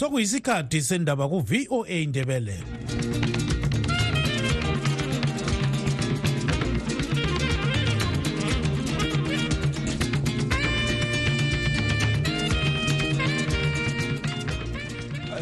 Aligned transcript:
sokuyisikhathi 0.00 0.80
sendaba 0.82 1.28
ku-voa 1.28 1.88
indebele 1.88 2.56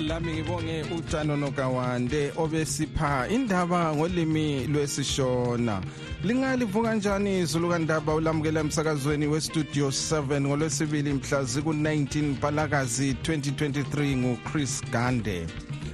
lami 0.08 0.32
ngibonge 0.32 0.82
utshano 0.96 1.36
nokawande 1.36 2.32
obesipha 2.36 3.29
indaba 3.29 3.95
ngolimi 3.95 4.66
lwesishona. 4.66 5.82
Lingalivuka 6.25 6.89
kanjani 6.89 7.41
izulu 7.41 7.69
kandaba 7.71 8.14
ulamukela 8.14 8.61
emsakazweni 8.61 9.27
westudio 9.27 9.89
7 9.89 10.41
ngolwesibili 10.41 11.12
mhla 11.12 11.43
ziku-19 11.45 12.23
mpalakazi 12.23 13.12
2023 13.12 14.17
nguchris 14.17 14.82
gande. 14.93 15.46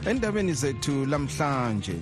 Endabeni 0.06 0.52
zethu 0.52 1.06
lamhlanje 1.06 1.96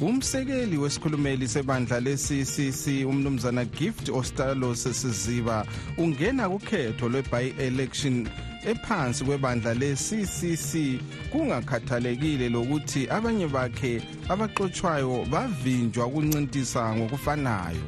umsekeli 0.00 0.78
wesikhulumeli 0.78 1.48
sebandla 1.48 2.00
le-ccc 2.00 3.06
umnumzana 3.06 3.64
gift 3.64 4.08
ostalo 4.08 4.74
sesiziba 4.74 5.66
ungena 5.98 6.48
kukhetho 6.48 7.08
lwe-by-election 7.08 8.28
ephansi 8.66 9.24
kwebandla 9.24 9.74
le-ccc 9.74 11.00
kungakhathalekile 11.30 12.48
lokuthi 12.48 13.08
abanye 13.10 13.46
bakhe 13.48 14.02
abaxotshwayo 14.28 15.26
bavinjwa 15.32 16.06
ukuncintisa 16.06 16.96
ngokufanayo. 16.96 17.84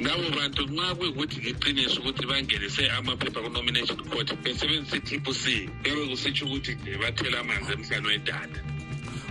Labo 0.00 0.30
bantu 0.36 0.62
nxa 0.66 0.94
kuyikuthi 0.94 1.40
liqiniso 1.40 2.00
ukuthi 2.00 2.26
bangenise 2.26 2.90
amaphepha 2.90 3.40
ku-nomination 3.40 3.98
court 4.10 4.28
besebenzisa 4.42 4.96
i-triple 4.96 5.34
c 5.34 5.68
kuyabe 5.82 6.06
kusitsho 6.10 6.44
ukuthi 6.46 6.72
bathela 7.00 7.40
amanzi 7.40 7.72
emhlane 7.72 8.08
wedada 8.08 8.58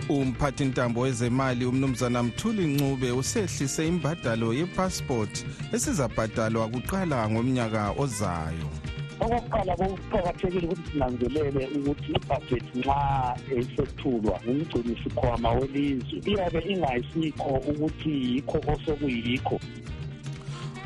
umphathi 0.08 0.64
ntambo 0.64 1.00
wezemali 1.00 1.64
umnumzana 1.64 2.22
mthuli 2.22 2.66
ncube 2.66 3.10
usehlise 3.10 3.88
imbadalo 3.88 4.54
yepassport 4.54 5.44
esizabhadalwa 5.72 6.68
kuqala 6.68 7.30
ngomnyaka 7.30 7.90
ozayo. 8.02 8.81
Okokuqala 9.24 9.72
kokuqakathekile 9.80 10.66
ukuthi 10.66 10.90
sinanzelele 10.90 11.62
ukuthi 11.76 12.08
ibhajethi 12.18 12.78
nxa 12.78 12.98
isethulwa 13.60 14.36
ngumgcini 14.44 14.94
sikhwama 15.02 15.50
welizwe 15.58 16.16
iyabe 16.30 16.60
ingayisikho 16.72 17.52
ukuthi 17.70 18.10
yikho 18.26 18.58
osokuyikho. 18.72 19.56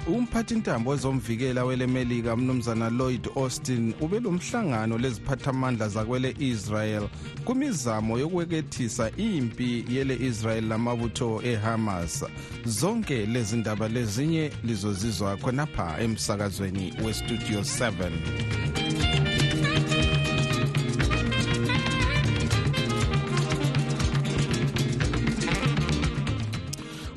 Umphathi 0.06 0.54
ntambo 0.54 0.90
wezomvikela 0.90 1.64
welemelika 1.64 2.34
umnumzana 2.34 2.90
lloyd 2.90 3.28
austin 3.36 3.94
ubelomhlangano 4.00 4.98
leziphathamandla 4.98 5.88
zakwele-israel 5.88 7.08
kumizamo 7.44 8.18
yokwekethisa 8.18 9.10
impi 9.16 9.84
yele-israel 9.88 10.64
lamabutho 10.68 11.40
ehamas. 11.44 12.24
Zonke 12.64 13.26
lezi 13.26 13.56
ndaba 13.56 13.88
lezinye 13.88 14.52
lizozizwa 14.64 15.36
khonapha 15.36 16.00
emsakazweni 16.00 16.92
westudio 17.04 17.60
7 17.60 19.25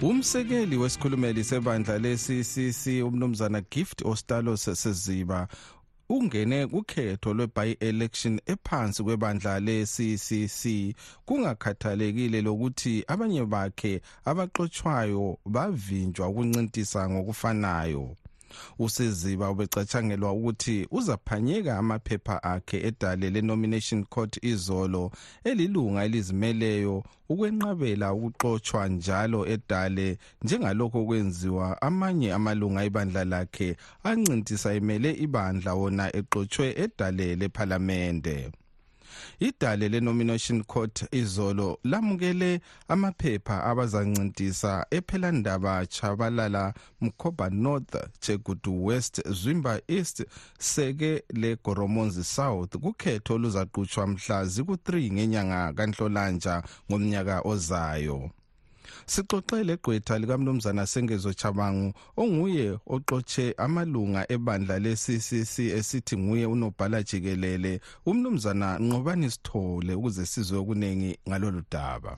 umsekeli 0.02 0.78
wesikhulumeli 0.78 1.44
sebandla 1.44 1.98
le-ccc 1.98 3.04
umnumzana 3.04 3.62
gift 3.62 4.02
ostalos 4.06 4.64
seziba 4.64 5.48
ungene 6.10 6.68
kukhetho 6.68 7.34
lwe-by-election 7.34 8.40
ephansi 8.46 9.04
kwebandla 9.04 9.60
le-ccc 9.60 10.96
kungakhathalekile 11.26 12.42
lokuthi 12.42 13.04
abanye 13.08 13.46
bakhe 13.46 14.02
abaxotshwayo 14.26 15.38
bavinjwa 15.46 16.28
ukuncintisa 16.28 17.10
ngokufanayo. 17.10 18.16
Useziba 18.80 19.52
ubecatshangelwa 19.52 20.32
ukuthi 20.34 20.88
uzaphanyeka 20.92 21.78
amaphepha 21.78 22.44
akhe 22.44 22.78
edale 22.88 23.30
le-nomination 23.30 24.06
court 24.06 24.44
izolo 24.44 25.12
elilunga 25.44 26.04
elizimeleyo 26.04 27.04
ukwenqabela 27.30 28.14
ukuxotshwa 28.14 28.88
njalo 28.88 29.48
edale 29.48 30.18
njengalokho 30.44 31.06
kwenziwa 31.06 31.82
amanye 31.82 32.34
amalunga 32.34 32.84
ebandla 32.84 33.24
lakhe 33.26 33.70
ancintisa 34.04 34.74
emele 34.74 35.12
ibandla 35.26 35.74
wona 35.74 36.16
exotshwe 36.20 36.66
edale 36.84 37.36
lephalamende 37.36 38.52
idale 39.40 39.90
le-nomination 39.90 40.64
court 40.64 41.06
izolo 41.12 41.80
lamukele 41.84 42.62
amaphepha 42.88 43.64
abazancintisa 43.64 44.86
ephelandaba 44.92 45.86
chabalala 45.86 46.74
mkhoba 47.02 47.50
north 47.50 47.96
chegudu 48.20 48.86
west 48.86 49.22
zwimba 49.30 49.82
east 49.88 50.26
seke 50.60 51.24
legoromonzi 51.34 52.24
south. 52.24 52.78
Kukhetho 52.78 53.34
oluzaqutshwa 53.34 54.08
mhla 54.08 54.46
ziku-3 54.46 55.12
ngenyanga 55.14 55.74
kanhlolanja 55.74 56.64
ngomnyaka 56.90 57.42
ozayo. 57.42 58.32
Sixoxele 59.06 59.78
gqwetha 59.78 60.20
likamnumzana 60.20 60.88
sengezo 60.88 61.34
chabangu 61.34 61.94
onguye 62.18 62.78
oxotshe 62.88 63.54
amalunga 63.58 64.32
ebandla 64.32 64.80
le-ccc 64.80 65.56
esithi 65.80 66.18
nguye 66.18 66.46
unobhala 66.46 67.04
jikelele 67.04 67.82
umnumzana 68.06 68.80
nqobani 68.80 69.32
sithole 69.32 69.94
ukuze 69.94 70.26
sizwe 70.26 70.58
okuningi 70.58 71.12
ngalolu 71.28 71.62
daba 71.72 72.18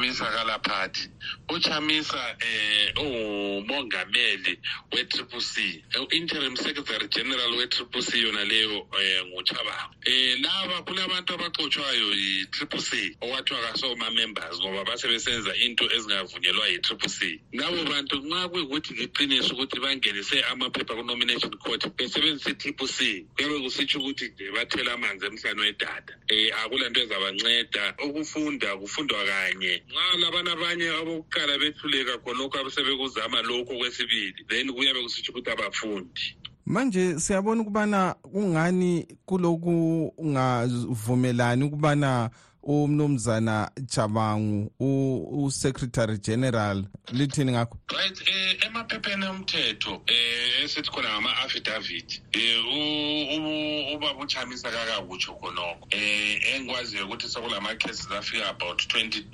chamisa 0.00 0.24
kalaphathi 0.24 1.10
uchamisa 1.48 2.36
eh 2.40 2.92
ungumongameli 2.98 4.58
we-triple 4.92 5.40
c 5.40 5.84
interim 6.10 6.56
secretary 6.56 7.08
general 7.08 7.54
we-triple 7.56 8.02
c 8.02 8.18
yona 8.18 8.44
leyo 8.44 8.88
eh 9.00 9.24
nguchabangu 9.26 9.94
eh 10.04 10.38
laba 10.40 10.82
kulabantu 10.82 11.34
abaxotshwayo 11.34 12.12
yi-triple 12.14 12.80
c 12.80 13.16
okwathiwa 13.20 13.60
kasoma-members 13.60 14.58
ngoba 14.60 14.84
basebesenza 14.84 15.54
into 15.56 15.84
ezingavunyelwa 15.84 16.68
yi-triple 16.68 17.08
c. 17.08 17.40
Labo 17.52 17.84
bantu 17.84 18.16
nxa 18.16 18.48
kuyikuthi 18.48 18.94
liqiniso 18.94 19.54
ukuthi 19.54 19.80
bangenise 19.80 20.42
amaphepha 20.42 20.94
ku-nomination 20.94 21.52
court 21.58 21.86
besebenzisa 21.96 22.50
i-triple 22.50 22.88
c 22.88 23.26
kuyabe 23.36 23.60
kusitsho 23.60 23.98
ukuthi 23.98 24.34
bathela 24.54 24.92
amanzi 24.92 25.26
emhlane 25.26 25.60
wedada 25.60 26.18
um 26.30 26.50
akula 26.64 26.88
nto 26.88 27.00
ezabanceda. 27.00 27.94
Ukufunda 28.04 28.76
kufundwa 28.76 29.24
kanye. 29.24 29.83
Nxa 29.88 30.18
labana 30.20 30.52
abanye 30.52 30.88
abokuqala 31.00 31.58
behluleka 31.58 32.18
khonokho 32.24 32.58
abasebekuzama 32.58 33.42
lokho 33.42 33.78
kwesibili 33.78 34.44
then 34.48 34.72
kuyabe 34.72 35.02
kusitsho 35.02 35.32
ukuthi 35.32 35.50
abafundi. 35.50 36.36
Manje 36.66 37.20
siyabona 37.20 37.62
ukubana 37.62 38.14
kungani 38.22 39.06
kuloku 39.26 40.12
ungavumelani 40.18 41.64
ukubana 41.64 42.30
umnumzana 42.64 43.70
Chabangu 43.86 44.70
usecretary 44.80 46.18
general 46.18 46.84
lithini 47.12 47.52
ngakho? 47.52 47.78
Right 47.92 48.22
eh 48.28 48.66
emaphepheni 48.66 49.26
omthetho 49.26 50.02
eh 50.06 50.64
esithi 50.64 50.90
khona 50.90 51.08
ngama 51.08 51.36
affidavit 51.44 52.22
eh 52.32 53.94
ubaba 53.94 54.20
uchamisa 54.24 54.70
kakakutsho 54.70 55.34
khonokho. 55.34 55.86
Eh 55.90 56.54
engikwaziyo 56.54 57.06
ukuthi 57.06 57.28
sokulama 57.28 57.78
cases 57.78 58.10
afika 58.10 58.50
about 58.50 58.78
22 58.88 59.24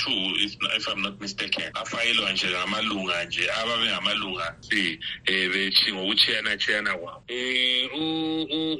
if, 0.44 0.56
if 0.76 0.88
I'm 0.88 1.02
not 1.02 1.20
mistaken. 1.20 1.70
Afayilwa 1.74 2.32
nje 2.32 2.46
ngamalunga 2.48 3.24
nje 3.24 3.50
ababe 3.50 3.90
ngamalunga 3.90 4.56
si 4.60 4.98
eh 5.26 5.50
bethi 5.50 5.92
ngokuchiyana 5.92 6.56
chiyana 6.56 6.98
kwawo 6.98 7.22
eh 7.28 7.88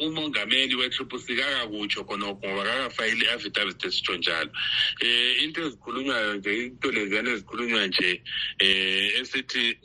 umongameli 0.02 0.74
we 0.74 0.88
triple 0.90 1.18
C 1.18 1.36
kakakutsho 1.36 2.04
khonokho 2.04 2.48
ngoba 2.48 2.64
kakafayile 2.64 3.30
affidavit 3.32 3.84
esitsho 3.84 4.16
njalo 4.16 4.39
njalo 4.44 4.52
eh 5.00 5.42
into 5.42 5.60
ezikhulunywayo 5.66 6.34
nje 6.34 6.50
into 6.64 6.90
leziyana 6.90 7.30
ezikhulunywa 7.30 7.86
nje 7.86 8.22
eh 8.58 9.20
esithi 9.20 9.78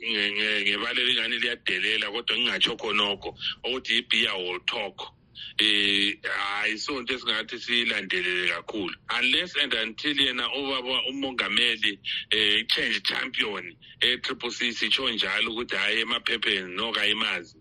ngebalele 0.64 1.10
ingane 1.12 1.38
liyadelela 1.38 2.10
kodwa 2.10 2.36
ngingatsho 2.36 2.76
khonokho 2.76 3.30
ukuthi 3.64 3.98
ibia 3.98 4.34
will 4.34 4.60
talk 4.66 5.15
eh 5.58 6.18
ayisonto 6.62 7.14
esingathi 7.14 7.58
siyilandelele 7.58 8.48
kakhulu. 8.48 8.94
Unless 9.18 9.56
and 9.62 9.74
until 9.74 10.20
yena 10.20 10.46
obaba 10.46 11.02
umongameli 11.10 11.98
eh 12.30 12.66
change 12.68 13.00
champion 13.02 13.76
e 14.00 14.18
triple 14.18 14.50
C 14.50 14.72
sitsho 14.72 15.10
njalo 15.10 15.52
ukuthi 15.52 15.76
hayi 15.76 16.00
emaphepheni 16.00 16.74
nokayimazi 16.74 17.56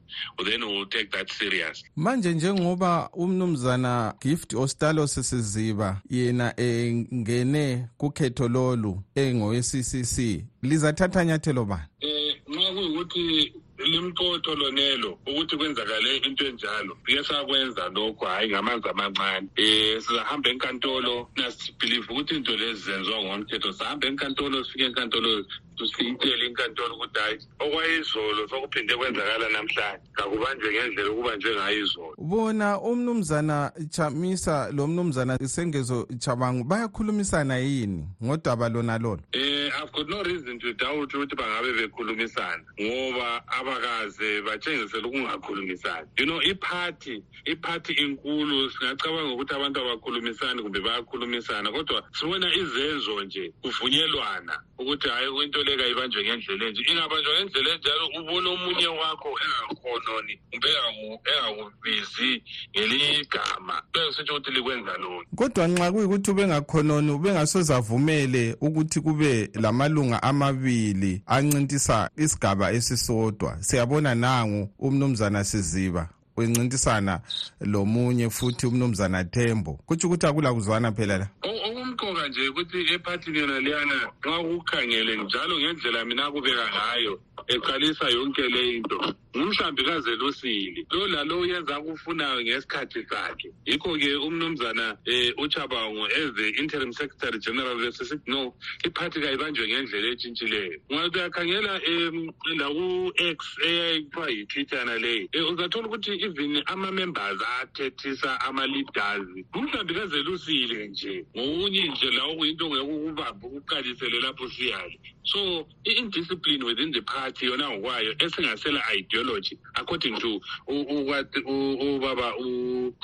then 0.46 0.62
we'll 0.64 0.86
take 0.86 1.12
that 1.12 1.32
serious. 1.32 1.84
Manje 1.96 2.34
njengoba 2.34 3.10
umnumzana 3.14 4.14
gift 4.22 4.54
ostalo 4.54 5.08
sesiziba 5.08 6.02
yena 6.10 6.60
engene 6.60 7.88
kukhetho 7.98 8.48
lolu 8.48 9.04
engowe-ccc 9.16 10.46
lizathatha 10.62 11.26
nyathelo 11.26 11.66
bani? 11.66 11.84
Eh 12.02 12.42
nxa 12.48 12.74
kuyikuthi 12.74 13.54
limqotho 13.78 14.56
lonelo 14.56 15.20
ukuthi 15.28 15.58
kwenzakale 15.58 16.18
into 16.26 16.46
enjalo. 16.48 16.98
Sike 17.06 17.24
sakwenza 17.24 17.90
lokho 17.90 18.26
hhayi 18.26 18.50
ngamanzi 18.50 18.90
amancane. 18.90 19.50
Um 19.58 20.02
sizahamba 20.02 20.50
enkantolo 20.50 21.30
nasibhilive 21.36 22.08
ukuthi 22.10 22.36
into 22.36 22.56
lezi 22.56 22.82
zenziwa 22.92 23.24
ngomthetho 23.24 23.74
sahamba 23.74 24.08
enkantolo 24.08 24.64
sifike 24.64 24.86
enkantolo 24.86 25.46
siyitshele 25.78 26.46
inkantolo 26.46 26.96
ukuthi 26.96 27.20
hhayi 27.20 27.38
okwayizolo 27.60 28.48
sokuphinde 28.50 28.96
kwenzakala 28.96 29.50
namhlanje. 29.50 30.06
Kakubanjwe 30.14 30.72
ngendlela 30.74 31.10
okubanjwe 31.10 31.56
ngayo 31.56 31.80
izolo. 31.80 32.16
Bona 32.18 32.80
umnumzana 32.80 33.72
chamisa 33.90 34.72
lo 34.72 34.88
mnumzana 34.88 35.38
sengezo 35.48 36.08
chabangu 36.20 36.64
bayakhulumisana 36.64 37.58
yini 37.58 38.08
ngodaba 38.24 38.70
lona 38.70 38.98
lona 38.98 39.22
Eh 39.34 39.70
I've 39.82 39.92
got 39.92 40.10
no 40.10 40.24
reason 40.24 40.60
to 40.60 40.74
doubt 40.74 41.14
ukuthi 41.14 41.36
bangabe 41.36 41.74
bekhulumisana 41.74 42.64
ngoba 42.82 43.44
abakaze 43.48 44.42
batshengisele 44.42 45.08
ukungakhulumisani. 45.08 46.08
You 46.18 46.26
know 46.26 46.42
iphathi 46.42 47.24
iphathi 47.46 47.94
inkulu 47.94 48.72
singacabanga 48.72 49.34
ukuthi 49.34 49.54
abantu 49.56 49.80
abakhulumisani 49.82 50.62
kumbe 50.62 50.80
bayakhulumisana 50.80 51.72
kodwa 51.72 52.04
sibona 52.14 52.48
izenzo 52.56 53.24
nje 53.24 53.54
kuvunyelwana 53.62 54.60
ukuthi 54.78 55.10
hhayi 55.10 55.44
into 55.44 55.64
le 55.66 55.78
kayibanjwe 55.78 56.24
ngendlela 56.24 56.66
enje. 56.68 56.82
Ingabanjwa 56.92 57.34
ngendlela 57.34 57.70
enjalo 57.76 58.06
ubone 58.20 58.48
omunye 58.50 58.88
wakho 58.88 59.30
engakhononi 59.46 60.34
kumbe 60.52 60.68
engaku- 60.68 61.20
engakubizi 61.32 62.44
ngelinye 62.72 63.20
igama. 63.20 63.82
Bengisithi 63.94 64.32
ukuthi 64.32 64.52
likwenza 64.52 64.98
lona 64.98 65.26
kodwa 65.36 65.68
nxa 65.68 65.92
kuyikuthi 65.92 66.32
ubengakhononi 66.32 67.12
ubengasoze 67.12 67.74
avumele 67.76 68.56
ukuthi 68.62 69.02
kube 69.02 69.50
lamalunga 69.54 70.24
amabili 70.24 71.22
ancintisa 71.26 72.10
isigaba 72.18 72.72
esisodwa. 72.72 73.58
Siyabona 73.60 74.16
nangu 74.16 74.70
umnumzana 74.80 75.44
siziba 75.44 76.10
wencintisana 76.38 77.22
lomunye 77.62 78.30
futhi 78.30 78.68
umnumzana 78.68 79.24
Thembo 79.24 79.80
kutsho 79.86 80.08
ukuthi 80.08 80.26
akula 80.28 80.54
kuzwana 80.54 80.92
phela 80.92 81.18
la. 81.18 81.28
O- 81.44 81.66
okumqoka 81.96 82.28
nje 82.28 82.50
ukuthi 82.50 82.80
ephathini 82.94 83.40
yona 83.40 83.60
leyana 83.60 83.98
nxa 84.26 84.40
ukukhangele 84.40 85.16
njalo 85.24 85.60
ngendlela 85.60 86.06
mina 86.06 86.32
kubeka 86.32 86.66
ngayo 86.74 87.14
eqalisa 87.48 88.10
yonke 88.10 88.42
le 88.42 88.76
into. 88.76 89.00
Ngumhlambikazi 89.36 90.16
lusili 90.16 90.88
lo 90.92 91.08
lalo 91.08 91.40
uyenza 91.40 91.76
akufunayo 91.76 92.42
ngesikhathi 92.42 93.06
sakhe. 93.10 93.52
Yikho-ke 93.66 94.16
umnumzana 94.16 94.98
um 95.08 95.44
uchabango 95.44 96.06
as 96.06 96.32
the 96.36 96.54
interim 96.58 96.94
secretary 96.94 97.40
general 97.40 97.76
besesithi 97.76 98.28
no 98.28 98.54
iphathi 98.86 99.20
kayibanjwe 99.22 99.68
ngendlela 99.68 100.08
etshintshileyo 100.08 100.80
ungathi 100.90 101.18
uyakhangela 101.20 101.74
um 101.88 102.32
laku-x 102.56 103.40
eyayithiwa 103.68 104.30
yitwitter 104.30 104.86
leyo 105.00 105.28
um 105.36 105.54
uzathola 105.54 105.88
ukuthi 105.88 106.12
even 106.24 106.64
ama-members 106.68 107.42
athethisa 107.62 108.42
ama-leaders. 108.42 109.28
Ngumhlambikazi 109.52 110.24
lusile 110.24 110.88
nje. 110.88 111.26
Ngokunye 111.36 111.85
nje 111.88 112.12
la 112.12 112.24
okuyinto 112.24 112.66
ngeke 112.70 112.82
ukubamba 112.82 113.48
ukuqalisele 113.48 114.20
lapho 114.20 114.50
siyale 114.50 115.00
so 115.24 115.68
i-indiscipline 115.84 116.64
within 116.64 116.92
the 116.92 117.02
party 117.02 117.46
yona 117.46 117.70
ngokwayo 117.70 118.16
esingasela 118.20 118.82
ideology 118.94 119.58
according 119.76 120.16
to 120.20 120.42
ubaba 120.68 122.34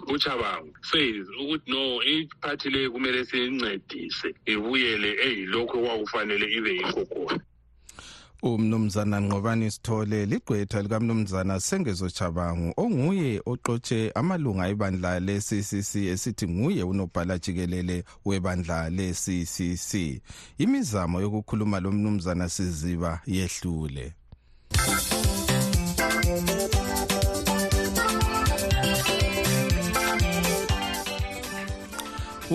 uchabango 0.08 0.74
says 0.82 1.26
ukuthi 1.40 1.72
no 1.72 2.04
iphathi 2.04 2.70
leyo 2.70 2.92
kumele 2.92 3.26
siyincedise 3.26 4.36
ibuyele 4.46 5.10
eyilokhu 5.26 5.78
okwakufanele 5.78 6.46
ibe 6.58 6.72
yikho 6.78 7.06
khona. 7.06 7.40
Umnumzana 8.44 9.20
Nqobani 9.20 9.72
Sithole 9.72 10.26
ligqwetha 10.26 10.82
likamnumzana 10.82 11.60
Sengezo 11.60 12.10
Chabangu 12.10 12.74
onguye 12.78 13.42
oxotshe 13.46 14.12
amalunga 14.16 14.68
ebandla 14.68 15.20
le-CCC 15.20 15.96
esithi 16.14 16.48
nguye 16.48 16.84
unobhala 16.84 17.38
jikelele 17.38 18.04
webandla 18.26 18.90
le-CCC 18.90 20.22
imizamo 20.58 21.22
yokukhuluma 21.22 21.80
lo 21.80 21.92
mnumzana 21.92 22.50
Siziba 22.50 23.22
yehlule. 23.26 24.14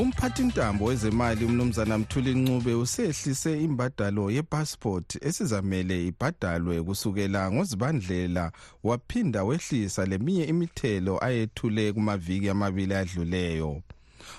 Umphathintambo 0.01 0.85
wezemali 0.85 1.45
umnumzana 1.45 1.99
mthuli 1.99 2.35
ncube 2.35 2.75
usehlise 2.75 3.63
imbadalo 3.63 4.31
yepassport 4.31 5.25
esizamele 5.25 6.07
ibhadalwe 6.07 6.83
kusukela 6.83 7.53
ngozibandlela. 7.53 8.53
Waphinda 8.85 9.45
wehlisa 9.45 10.07
leminye 10.07 10.45
imithelo 10.45 11.25
ayethule 11.25 11.93
kumaviki 11.93 12.49
amabili 12.49 12.95
adluleyo. 12.95 13.83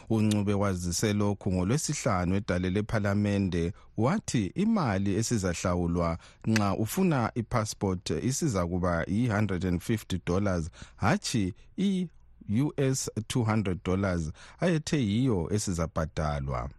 Uncube 0.09 0.54
wazise 0.54 1.13
lokhu 1.13 1.54
ngolwesihlanu 1.54 2.36
edale 2.36 2.69
lephalamende. 2.69 3.74
Wathi 3.98 4.45
imali 4.56 5.15
esizahlawulwa 5.15 6.18
nxa 6.48 6.75
ufuna 6.75 7.31
ipassport 7.36 8.10
isiza 8.10 8.68
kuba 8.68 9.03
yi-150 9.07 10.19
dollars 10.25 10.69
hatshi 10.95 11.53
i 11.77 12.07
US 12.50 13.10
200 13.30 13.78
dollars 13.86 14.32
ayethe 14.60 14.98
yiyo 14.98 15.50
esizabhadalwa. 15.54 16.70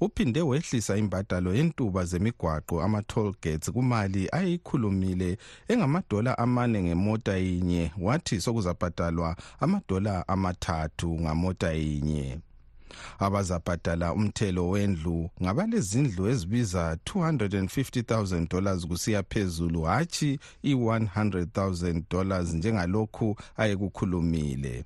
Uphinde 0.00 0.42
wehlisa 0.42 0.96
imbadalo 0.96 1.54
yentuba 1.54 2.04
zemigwaqo 2.04 2.82
ama-toll 2.82 3.34
gates 3.42 3.70
kumali 3.72 4.28
ayeyikhulumile 4.32 5.38
engamadola 5.68 6.38
amane 6.38 6.82
ngemota 6.82 7.36
yinye 7.36 7.92
wathi 8.00 8.40
sokuzabhadalwa 8.40 9.36
amadola 9.60 10.28
amathathu 10.28 11.20
ngamota 11.20 11.72
yinye 11.72 12.38
abazabhadala 13.18 14.12
umthelo 14.12 14.68
wendlu 14.68 15.30
ngabalezindlu 15.42 16.28
ezibiza 16.32 16.96
250,000 17.06 18.48
dollars 18.48 18.86
kusiya 18.86 19.22
phezulu 19.22 19.82
hatshi 19.82 20.38
i-100,000 20.62 22.02
dollars 22.10 22.54
njengalokhu 22.54 23.36
ayekukhulumile. 23.56 24.84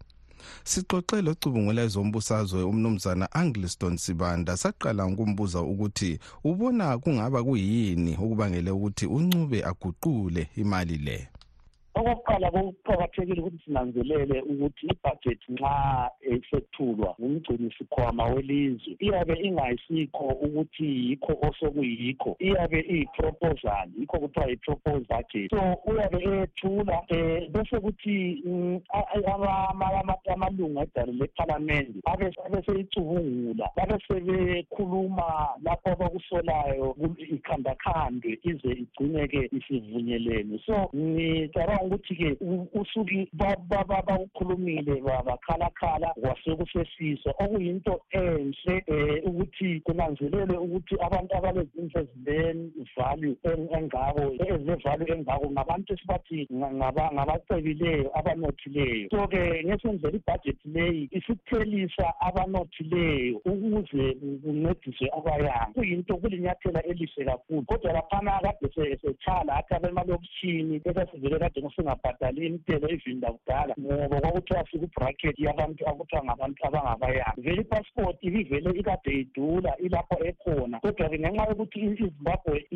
Sixoxe 0.65 1.23
locubungula 1.23 1.83
ezombusazwe 1.83 2.63
umnumzana 2.71 3.27
angliston 3.41 3.97
sibanda 3.97 4.57
saqala 4.63 5.03
ngokumbuza 5.11 5.61
ukuthi 5.73 6.11
ubona 6.51 6.99
kungaba 7.03 7.41
kuyini 7.47 8.13
okubangele 8.23 8.71
ukuthi 8.71 9.07
uncube 9.17 9.59
aguqule 9.71 10.43
imali 10.63 10.99
le. 11.07 11.19
Okokuqala 11.99 12.51
kuqakathekile 12.51 13.41
ukuthi 13.43 13.59
sinanzelele 13.65 14.43
ukuthi 14.43 14.87
ibhajethi 14.93 15.53
nxa 15.53 15.73
esethulwa 16.33 17.15
ngumgcini 17.21 17.71
sikhwama 17.79 18.25
welizwe 18.33 18.97
iyabe 19.01 19.35
ingayisikho 19.47 20.25
ukuthi 20.47 20.87
yikho 21.09 21.33
osokuyikho 21.49 22.37
iyabe 22.41 22.81
iyi-proposal 22.95 23.89
yikho 23.99 24.19
kuthiwa 24.19 24.47
yi-propose 24.51 25.07
budget. 25.11 25.51
So 25.51 25.61
uyabe 25.87 26.19
eyethula 26.25 26.99
um 27.11 27.53
bese 27.53 27.77
kuthi 27.81 28.43
mm, 28.47 28.81
a- 28.93 29.09
a- 29.15 29.33
ama- 29.35 29.99
ama- 30.01 30.17
amalunga 30.33 30.83
edalo 30.83 31.13
lephalamende 31.13 32.01
abe 32.05 32.31
abe 32.47 32.63
seyicubungula 32.67 33.71
babe 33.77 33.97
sebekhuluma 34.09 35.49
lapho 35.65 35.89
abakusolayo 35.91 36.95
ku- 36.95 37.17
ikhandakhandwe 37.35 38.39
ize 38.45 38.71
igcine-ke 38.83 39.49
isivunyelene. 39.57 40.61
So 40.67 40.91
ngicabanga 40.97 41.88
ukuthi-ke 41.89 42.37
u- 42.41 42.69
usuke 42.81 43.29
ba- 43.33 43.57
ba- 43.69 43.85
ba- 43.89 44.03
bakukhulumile 44.07 45.01
ba- 45.01 45.23
bakhalakhala 45.27 46.09
kwasekusesiswa 46.21 47.33
okuyinto 47.41 48.01
enhle 48.13 48.77
um 48.89 49.19
ukuthi 49.29 49.81
kunanzelelwe 49.81 50.57
ukuthi 50.57 50.95
abantu 51.01 51.33
abalezindlu 51.37 52.01
ezile-value 52.01 53.37
en- 53.43 53.69
engako 53.77 54.23
ezile-value 54.47 55.13
engako 55.15 55.51
ngabantu 55.51 55.93
esibathi 55.93 56.47
nga- 56.53 56.73
ngaba- 56.79 57.11
ngabacebileyo 57.15 58.11
abanothileyo. 58.19 59.09
So-ke 59.11 59.65
ngesendlela 59.65 60.17
ibhajethi 60.19 60.69
leyi 60.69 61.09
isithelisa 61.13 62.07
abanothileyo 62.21 63.37
ukuze 63.45 64.15
kuncediswe 64.43 65.07
abayanga. 65.17 65.73
Kuyinto 65.75 66.17
kulinyathela 66.17 66.83
elihle 66.83 67.25
kakhulu. 67.25 67.63
Kodwa 67.63 67.93
laphana 67.93 68.41
kade 68.43 68.69
se- 68.75 68.99
sechala 69.03 69.57
athi 69.57 69.75
abemalokishini 69.75 70.81
esasivele 70.85 71.39
kade 71.39 71.61
singabhadali 71.79 72.47
imithelo 72.47 72.89
ivini 72.91 73.21
lakudala 73.23 73.75
ngoba 73.81 74.19
kwakuthiwa 74.21 74.65
sikubrakhethi 74.71 75.45
yabantu 75.47 75.87
abo- 75.89 76.05
iphathwa 76.09 76.25
ngabantu 76.25 76.67
abangabayanga. 76.67 77.35
Vele 77.37 77.61
ipassport 77.63 78.17
ibivele 78.23 78.71
ikade 78.81 79.13
idula 79.21 79.77
ilapho 79.79 80.17
ekhona 80.25 80.81
kodwa-ke 80.81 81.19
ngenxa 81.19 81.49
yokuthi 81.49 81.79
izimbabwe 81.81 82.67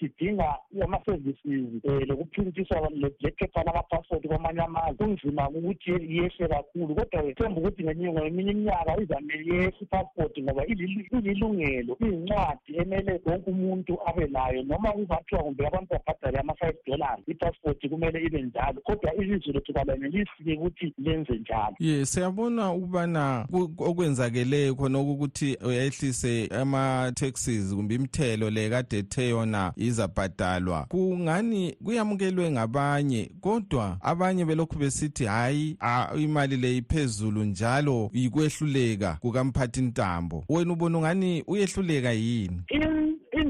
idinga 0.00 0.58
ama-services 0.84 1.44
um 1.84 2.00
lokuprintiswa 2.08 2.90
lephepha 3.22 3.62
lamapassport 3.64 4.26
kwamanye 4.26 4.60
amazwe 4.60 4.94
kunzima 5.06 5.48
ukuthi 5.48 5.90
yehle 5.90 6.48
kakhulu. 6.48 6.94
Kodwa-ke 6.94 7.34
themba 7.34 7.60
ukuthi 7.60 7.82
ngeminye 7.84 8.26
iminyaka 8.28 9.00
izamele 9.02 9.54
yehle 9.54 9.74
ipassport 9.80 10.38
ngoba 10.42 10.66
ililungelo 10.66 11.96
iyincwadi 12.00 12.76
emele 12.76 13.20
wonke 13.26 13.50
umuntu 13.50 13.98
abe 14.06 14.26
nayo 14.26 14.62
noma 14.62 14.92
kuzathiwa 14.92 15.42
kumbe 15.42 15.66
abantu 15.66 15.88
babhadale 15.94 16.38
ama-five 16.38 16.76
dollars 16.86 17.20
ipassport 17.48 17.88
kumele 17.88 18.22
ibe 18.22 18.42
njalo 18.42 18.80
kodwa 18.80 19.14
ilizwe 19.14 19.52
lethu 19.52 19.74
kalenelisi-ke 19.74 20.54
ukuthi 20.54 20.94
lenze 20.98 21.32
njalo. 21.32 21.76
Ye 21.78 22.06
siyabona 22.06 22.72
ukubana 22.72 23.46
okwenzakeleyo 23.78 24.74
khona 24.74 25.00
ukuthi 25.00 25.58
uyehlise 25.66 26.48
ama-taxes 26.60 27.74
kumbe 27.74 27.94
imithelo 27.94 28.50
le 28.50 28.70
kade 28.70 28.98
ethe 28.98 29.28
yona 29.28 29.72
izabhadalwa. 29.76 30.86
Kungani 30.88 31.76
kuyamukelwe 31.84 32.50
ngabanye 32.50 33.30
kodwa 33.40 33.98
abanye 34.00 34.44
belokhu 34.44 34.78
besithi 34.78 35.24
hhayi 35.24 35.76
imali 36.18 36.56
le 36.56 36.76
iphezulu 36.76 37.44
njalo 37.44 38.10
yikwehluleka 38.12 39.18
kukamphathi 39.20 39.82
ntambo 39.82 40.44
wena 40.48 40.72
ubona 40.72 40.98
ungani 40.98 41.44
uyehluleka 41.46 42.12
yini? 42.12 42.62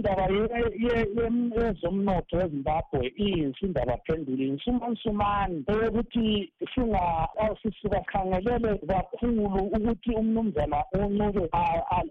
Indaba 0.09 0.27
yezomnotho 1.57 2.37
wezimbabwe 2.37 3.13
iyisindaba 3.17 3.97
phenduli 4.05 4.51
nsumansumane 4.51 5.63
eyokuthi 5.73 6.53
sikakhangelele 7.81 8.79
kakhulu 8.89 9.61
ukuthi 9.77 10.11
umnumzana 10.21 10.85
uncube 10.95 11.45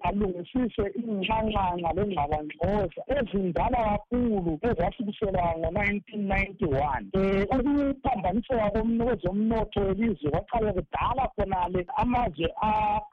alungisise 0.07 0.85
ingxanxanxa 0.99 1.89
lengxabangxoza 1.97 3.01
ezindala 3.17 3.77
kakhulu 3.89 4.51
ezasukisela 4.67 5.43
ngo-nineteen 5.59 6.23
ninety 6.33 6.65
one 6.65 7.05
um 7.13 7.45
ukuphambaniseka 7.55 8.69
kwezomnotho 8.71 9.79
welizwe 9.87 10.29
kwaqala 10.31 10.73
kudala 10.77 11.23
khonale 11.35 11.81
amazwe 12.01 12.47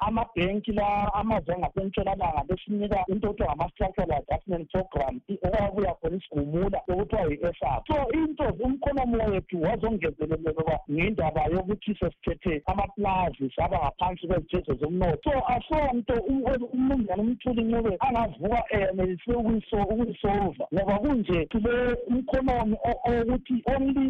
amabhenki 0.06 0.72
la 0.72 1.14
amazwe 1.14 1.54
angasentshonalanga 1.54 2.44
besinika 2.48 3.04
into 3.08 3.28
okuthiwa 3.28 3.54
ngama-structural 3.54 4.12
adjustment 4.18 4.73
program 4.74 5.20
okwabuya 5.44 5.94
khona 5.94 6.16
isigumula 6.16 6.78
okuthiwa 6.90 7.22
yi-esap 7.30 7.82
so 7.86 7.96
into 8.18 8.44
umkhonomi 8.64 9.16
wethu 9.30 9.62
wazongezelelelwa 9.62 10.76
ngendaba 10.90 11.42
yokuthi 11.54 11.94
sesithethe 12.00 12.62
amaplazi 12.66 13.50
saba 13.56 13.78
ngaphansi 13.78 14.26
kwezithetho 14.26 14.74
zomnotho. 14.74 15.30
So 15.30 15.32
asonto 15.54 16.14
umnumzana 16.72 17.22
umthuli 17.22 17.62
ncube 17.62 17.96
angavuka 18.00 18.64
eyenelise 18.70 19.32
ukuyisolva 19.32 20.64
ngoba 20.74 20.98
kunje 20.98 21.48
sile 21.52 21.74
umkhonomi 22.08 22.76
owokuthi 22.84 23.62
only 23.74 24.06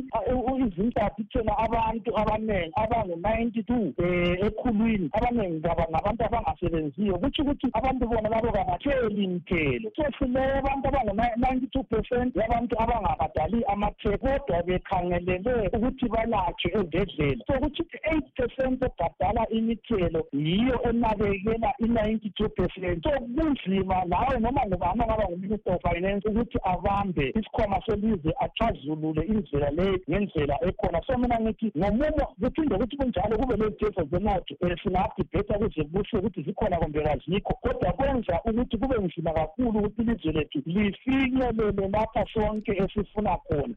izintathu 0.66 1.24
thena 1.32 1.58
abantu 1.58 2.18
abaningi 2.18 2.72
abangu-ninety 2.82 3.62
two 3.62 3.92
um 3.98 4.36
ekhulwini 4.46 5.10
abaningi 5.12 5.58
ngabantu 5.58 6.24
abangasebenziyo. 6.24 7.18
Kutsho 7.18 7.42
ukuthi 7.42 7.66
abantu 7.72 8.06
bona 8.08 8.28
labo 8.28 8.52
kabatheli 8.52 9.28
mthelo. 9.28 9.90
So 9.96 10.04
sileyo 10.18 10.53
abantu 10.58 10.88
abangu-ninety 10.88 11.66
two 11.72 11.84
percent 11.84 12.36
yabantu 12.36 12.74
abangabadali 12.82 13.64
amatheko 13.64 14.24
kodwa 14.24 14.62
bekhangelele 14.62 15.68
ukuthi 15.72 16.08
balatshwe 16.08 16.70
ezibhedlela. 16.74 17.44
So 17.46 17.58
kuthi 17.60 17.82
eight 18.12 18.26
percent 18.36 18.82
ebhadala 18.82 19.48
imithelo 19.50 20.26
yiyo 20.32 20.76
enakekela 20.88 21.70
i-ninety 21.80 22.30
two 22.36 22.48
percent. 22.48 23.02
So 23.04 23.10
kunzima 23.10 24.04
nawe 24.04 24.40
noma 24.40 24.66
ngubani 24.66 25.02
angaba 25.02 25.24
nguminister 25.28 25.74
of 25.74 25.82
finance 25.82 26.28
ukuthi 26.28 26.58
abambe 26.64 27.32
isikhwama 27.38 27.82
selizwe 27.86 28.32
achazulule 28.40 29.22
indlela 29.22 29.70
leyo 29.70 29.98
ngendlela 30.10 30.58
ekhona. 30.68 31.00
So 31.06 31.18
mina 31.18 31.40
ngithi 31.40 31.72
ngomumo 31.78 32.26
kuphinde 32.40 32.74
ukuthi 32.74 32.96
kunjalo 32.96 33.38
kube 33.38 33.56
lezithetho 33.56 34.04
zenotho 34.04 34.54
um 34.60 34.76
singadibhetha 34.82 35.58
kuze 35.58 35.84
kuhle 35.84 36.18
ukuthi 36.18 36.42
zikhona 36.42 36.76
kumbe 36.76 37.02
kazikho 37.02 37.54
kodwa 37.62 37.92
kwenza 37.92 38.40
ukuthi 38.44 38.78
kube 38.78 38.96
nzima 38.98 39.32
kakhulu 39.32 39.78
ukuthi 39.78 40.02
ilizwe 40.02 40.32
lethu 40.44 40.62
lifinyelele 40.66 41.88
lapha 41.88 42.26
sonke 42.34 42.72
esifuna 42.72 43.36
khona. 43.36 43.74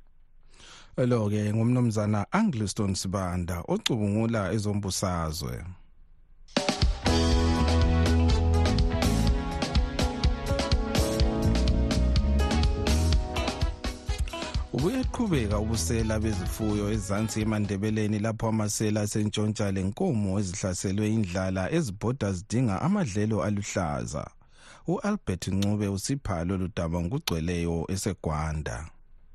Lo-ke 0.97 1.53
ngumnumzana 1.53 2.25
angliston 2.31 2.95
sibanda 2.95 3.63
ocubungula 3.67 4.51
ezombusazwe. 4.51 5.63
Ubuyaqhubeka 14.74 15.59
ubusela 15.59 16.19
bezifuyo 16.19 16.91
ezansi 16.91 17.41
emandebeleni 17.41 18.19
lapho 18.19 18.47
amasela 18.47 19.01
asentshontsha 19.01 19.71
lenkomo 19.71 20.39
ezihlaselwe 20.39 21.07
indlala 21.15 21.71
ezibhoda 21.71 22.31
zidinga 22.31 22.81
amadlelo 22.81 23.43
aluhlaza. 23.43 24.37
U-albert 24.88 25.48
ncube 25.48 25.88
usiphalo 25.88 26.58
ludaba 26.58 27.01
ngokugcweleyo 27.01 27.86
esegwanda. 27.94 28.86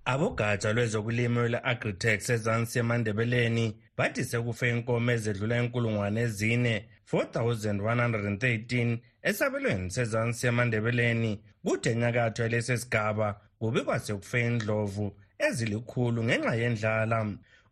Abogatsha 0.05 0.73
lwezokulima 0.73 1.41
lwe-agritex 1.49 2.31
ezansi 2.31 2.79
emandebeleni 2.79 3.77
bathi 3.97 4.25
sekufe 4.25 4.71
inkomo 4.71 5.13
ezedlula 5.13 5.63
inkulungwane 5.63 6.21
ezine 6.21 6.75
4113 7.13 8.99
esabelweni 9.23 9.91
sezansi 9.91 10.47
emandebeleni. 10.47 11.41
Kude 11.65 11.91
enyakatho 11.91 12.43
yalesi 12.43 12.79
sigaba 12.79 13.41
kubikwa 13.59 13.99
sekufe 13.99 14.47
indlovu 14.47 15.07
ezilikhulu 15.39 16.25
ngenxa 16.25 16.55
yendlala. 16.55 17.19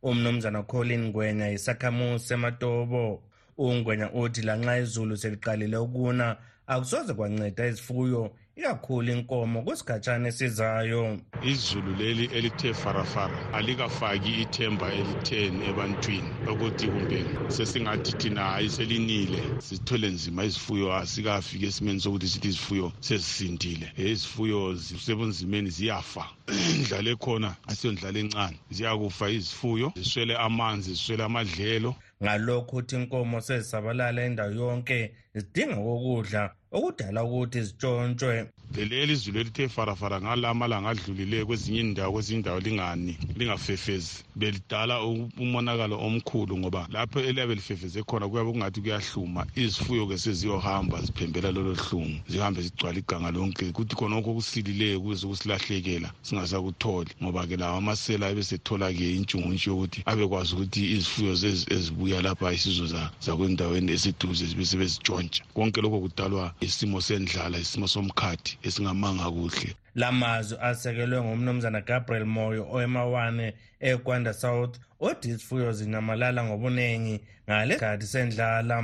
Umnumzana 0.03 0.63
colin 0.63 1.05
ngwenya 1.05 1.47
yisakhamuzi 1.49 2.27
sematobo. 2.27 3.23
Ungwenya 3.59 4.13
uthi 4.13 4.43
lanxa 4.43 4.79
izulu 4.79 5.17
seliqalile 5.17 5.77
ukuna 5.77 6.37
akusoze 6.73 7.15
kwanceda 7.15 7.67
izifuyo 7.67 8.23
ikakhulu 8.57 9.13
inkomo 9.13 9.63
kwisikhatshana 9.63 10.29
esizayo. 10.29 11.19
Izulu 11.51 11.93
leli 12.01 12.25
elithe 12.37 12.75
farafara 12.75 13.39
alikafaki 13.53 14.33
ithemba 14.43 14.87
elitheni 14.93 15.61
ebantwini. 15.71 16.31
Ukuthi 16.53 16.87
kumbe 16.87 17.25
sesingathi 17.49 18.13
thina 18.21 18.43
hayi 18.45 18.71
selinile 18.71 19.43
sithole 19.59 20.09
nzima 20.09 20.45
izifuyo 20.45 20.95
asikafiki 20.95 21.67
esimeni 21.67 22.01
sokuthi 22.01 22.29
sithi 22.29 22.49
izifuyo 22.49 22.93
sezisindile. 23.01 23.87
Izifuyo 23.97 24.75
zisebunzimeni 24.75 25.71
ziyafa. 25.71 26.25
Indlala 26.77 27.11
ekhona 27.11 27.51
asiyo 27.67 27.93
ndlala 27.93 28.19
encane. 28.19 28.57
Ziyakufa 28.71 29.31
izifuyo 29.31 29.93
ziswele 29.97 30.37
amanzi 30.37 30.91
ziswele 30.91 31.25
amadlelo. 31.25 31.95
Ngalokhu 32.23 32.77
uthi 32.77 32.97
inkomo 32.97 33.41
sezisabalala 33.41 34.27
indawo 34.27 34.51
yonke 34.53 35.15
zidinga 35.35 35.77
kokudla. 35.77 36.55
Okudala 36.77 37.21
ukuthi 37.27 37.61
zitshontshwe 37.67 38.37
leli 38.77 39.13
izulu 39.13 39.39
elithe 39.41 39.69
farafara 39.69 40.21
ngala 40.21 40.49
amalanga 40.51 40.91
adlulileyo 40.91 41.47
kwezinye 41.47 41.81
indawo 41.81 42.13
kwezinye 42.13 42.39
indawo 42.39 42.61
lingani 42.61 43.15
lingafefezi 43.37 44.15
belidala 44.37 44.95
umonakalo 45.43 45.99
omkhulu 46.07 46.59
ngoba 46.59 46.87
lapho 46.91 47.21
eliyabe 47.21 47.55
lifefeze 47.55 48.03
khona 48.03 48.29
kuyabe 48.29 48.51
kungathi 48.53 48.81
kuyahluma 48.81 49.43
izifuyo-ke 49.57 50.19
seziyohamba 50.19 51.03
ziphembela 51.03 51.51
lolo 51.51 51.75
hlungu 51.75 52.21
zihambe 52.29 52.63
zigcwala 52.63 52.99
iganga 52.99 53.31
lonke 53.31 53.73
kuthi 53.73 53.97
khonokho 53.97 54.31
okusilileyo 54.31 55.01
kuze 55.01 55.27
kusilahlekela 55.27 56.13
singasakutholi. 56.23 57.11
Ngoba-ke 57.23 57.57
lawo 57.57 57.79
amasela 57.79 58.27
abesethola-ke 58.31 59.17
intshunguntshi 59.19 59.69
yokuthi 59.71 60.03
abekwazi 60.07 60.55
ukuthi 60.55 60.83
izifuyo 60.95 61.33
ezibuya 61.75 62.23
lapha 62.23 62.53
isizo 62.53 62.87
zakwendaweni 63.21 63.93
eseduze 63.93 64.47
zibe 64.47 64.65
sebezitshontsha. 64.65 65.43
Konke 65.55 65.81
lokho 65.81 66.01
kudalwa 66.01 66.55
isimo 66.61 67.01
sendlala 67.01 67.59
isimo 67.59 67.87
somkhathi 67.89 68.59
esingamanga 68.67 69.27
kuhle. 69.37 69.71
Lamazwi 69.95 70.59
asekelwe 70.69 71.19
ngumnumzana 71.25 71.81
gabriel 71.81 72.25
moyo 72.25 72.63
owemawane 72.75 73.47
ekwanda 73.81 74.33
south 74.33 74.75
othi 75.01 75.29
izifuyo 75.29 75.73
zinyamalala 75.73 76.45
ngobuningi 76.45 77.17
ngale 77.47 77.75
sikhathi 77.75 78.07
sendlala. 78.07 78.77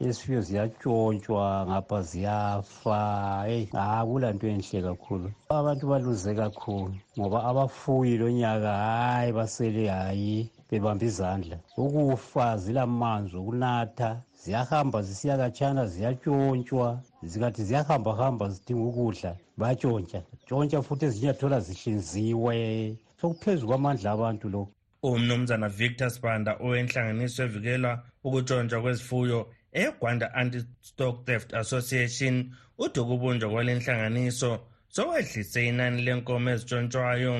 Izifuyo 0.00 0.40
ziyatshontshwa 0.40 1.66
ngapha 1.68 2.02
ziyafa. 2.02 3.00
Eyi 3.48 3.68
akula 3.72 4.32
nto 4.32 4.46
enhle 4.48 4.82
kakhulu. 4.82 5.28
Abantu 5.48 5.84
baluze 5.90 6.34
kakhulu 6.34 6.96
ngoba 7.18 7.38
abafuyi 7.50 8.18
lo 8.18 8.30
nyaka 8.30 8.72
hhayi 8.84 9.32
basele 9.32 9.88
hhayi 9.88 10.50
bebambe 10.70 11.06
izandla. 11.06 11.56
Ukufa 11.76 12.56
zilamanzi 12.62 13.36
okunatha 13.36 14.10
ziyahamba 14.44 15.02
zisiya 15.02 15.36
katshana 15.36 15.86
ziyatshontshwa 15.86 17.02
zikathi 17.22 17.62
ziyahambahamba 17.64 18.48
zidinga 18.48 18.84
ukudla 18.90 19.36
bayatshontsha. 19.56 20.22
Tshontsha 20.46 20.82
futhi 20.82 21.04
ezinye 21.06 21.30
athola 21.30 21.60
zihlinziwe. 21.60 22.54
Sokuphezu 23.20 23.66
kwamandla 23.66 24.10
abantu 24.12 24.48
lokhu. 24.48 24.72
Umnumzana 25.02 25.68
victor 25.68 26.10
sibanda 26.10 26.52
owenhlanganiso 26.64 27.42
evikelwa 27.46 27.92
ukutshontshwa 28.26 28.82
kwezifuyo 28.82 29.38
egwanda 29.72 30.26
anti-stock 30.34 31.24
theft 31.26 31.54
association 31.54 32.34
uthi 32.78 33.00
ukubunjwa 33.00 33.50
kwale 33.50 33.74
nhlanganiso 33.74 34.50
sokwehlise 34.88 35.68
inani 35.68 36.02
lenkomo 36.02 36.50
ezitshontshwayo 36.54 37.32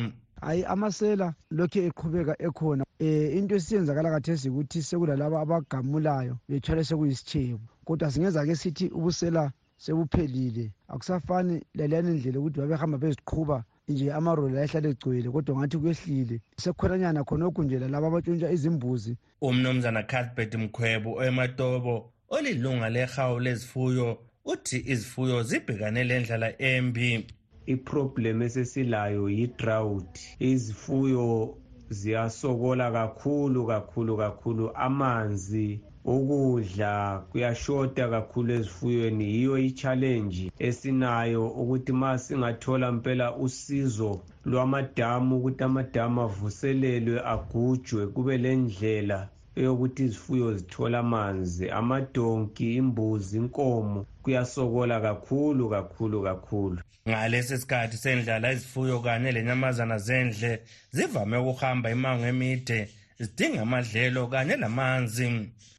hayi 0.46 0.64
amasela 0.64 1.34
lokhu 1.50 1.78
eqhubeka 1.88 2.34
ekhona 2.46 2.84
um 3.00 3.38
into 3.38 3.54
esiyenzakala 3.56 4.14
kathesi 4.14 4.48
yikuthi 4.48 4.82
sekulalabo 4.82 5.36
abagamulayo 5.38 6.34
bethwale 6.48 6.84
sekuyisitshebo 6.84 7.64
kodwa 7.84 8.10
singenza 8.10 8.46
ke 8.46 8.54
sithi 8.56 8.86
ubusela 8.98 9.52
sebuphelile. 9.76 10.72
Akusafani 10.88 11.62
laliyani 11.74 12.10
ndlela 12.10 12.38
ukuthi 12.38 12.60
babehamba 12.60 12.98
beziqhuba 12.98 13.64
nje 13.88 14.12
amaroli 14.12 14.56
ayehlala 14.58 14.88
egcwele 14.88 15.28
kodwa 15.30 15.56
ngathi 15.58 15.78
kwehlile. 15.78 16.36
Sekhonanyana 16.56 17.24
khonokhu 17.24 17.62
nje 17.64 17.78
lalabo 17.78 18.06
abatshontsha 18.06 18.52
izimbuzi. 18.56 19.16
Umnumzana 19.40 20.02
cuthbert 20.02 20.54
mkhwebo 20.54 21.10
oyematobo 21.20 22.12
olilunga 22.28 22.88
lehawu 22.88 23.40
lezifuyo 23.40 24.18
uthi 24.44 24.78
izifuyo 24.92 25.42
zibhekane 25.42 26.04
le 26.04 26.20
ndlala 26.20 26.48
embi. 26.58 27.26
Iproblem 27.66 28.42
esesilayo 28.42 29.28
yi-drought. 29.28 30.14
Izifuyo 30.38 31.54
ziyasokola 31.90 32.92
kakhulu 32.92 33.66
kakhulu 33.66 34.16
kakhulu. 34.16 34.70
Amanzi 34.74 35.80
ukudla 36.04 37.22
kuyashoda 37.30 38.08
kakhulu 38.08 38.52
ezifuyweni. 38.52 39.24
Yiyo 39.24 39.58
i-challenge 39.58 40.52
esinayo 40.58 41.48
ukuthi 41.48 41.92
ma 41.92 42.18
singathola 42.18 42.92
mpela 42.92 43.36
usizo 43.36 44.20
lwamadamu 44.44 45.36
ukuthi 45.36 45.64
amadamu 45.64 46.20
avuselelwe 46.22 47.20
agujwe 47.34 48.06
kube 48.06 48.38
le 48.38 48.56
ndlela 48.56 49.28
eyokuthi 49.56 50.04
izifuyo 50.04 50.56
zithola 50.56 50.98
amanzi 50.98 51.70
amadonki 51.70 52.74
imbuzi 52.76 53.36
inkomo 53.36 54.06
kuyasokola 54.22 55.00
kakhulu 55.00 55.70
kakhulu 55.70 56.22
kakhulu. 56.22 56.78
Ngalesi 57.08 57.58
sikhathi 57.58 57.96
sendlala 57.96 58.52
izifuyo 58.52 59.00
kanye 59.00 59.32
lenyamazana 59.32 59.98
zendle 59.98 60.60
zivame 60.90 61.36
ukuhamba 61.36 61.90
imango 61.90 62.26
emide 62.26 62.88
zidinga 63.18 63.62
amadlelo 63.62 64.26
kanye 64.26 64.56
lamanzi 64.56 65.26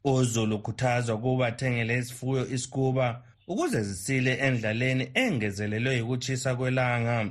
uzulu 0.04 0.56
ukhuthazwa 0.56 1.14
ukuba 1.14 1.46
athengele 1.46 1.98
isifuyo 1.98 2.48
isikuba 2.54 3.22
ukuze 3.48 3.82
zisile 3.82 4.32
endlaleni 4.46 5.10
engezelelwe 5.14 5.96
yikuchisa 5.96 6.54
kwelanga. 6.56 7.26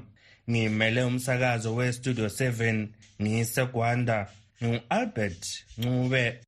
Ngimele 0.49 1.03
umsakazo 1.03 1.75
westudio 1.75 2.25
7 2.25 2.87
ngiyisegwanda 3.21 4.27
ngu-albert 4.63 5.65
ncube. 5.77 6.39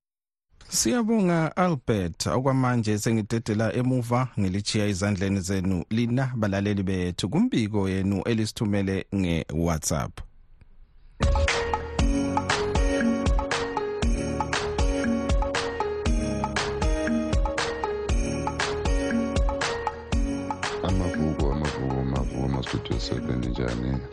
Siyabonga 0.70 1.56
Albert. 1.56 2.28
Okwamanje 2.28 2.98
sengidedela 2.98 3.74
emuva 3.74 4.28
ngilichiya 4.40 4.88
izandleni 4.88 5.40
zenu. 5.40 5.86
Lina 5.90 6.34
balaleli 6.36 6.84
bethu 6.84 7.30
kumbiko 7.30 7.90
yenu 7.90 8.24
elisithumele 8.24 9.06
ngeWhatsApp. 9.16 10.26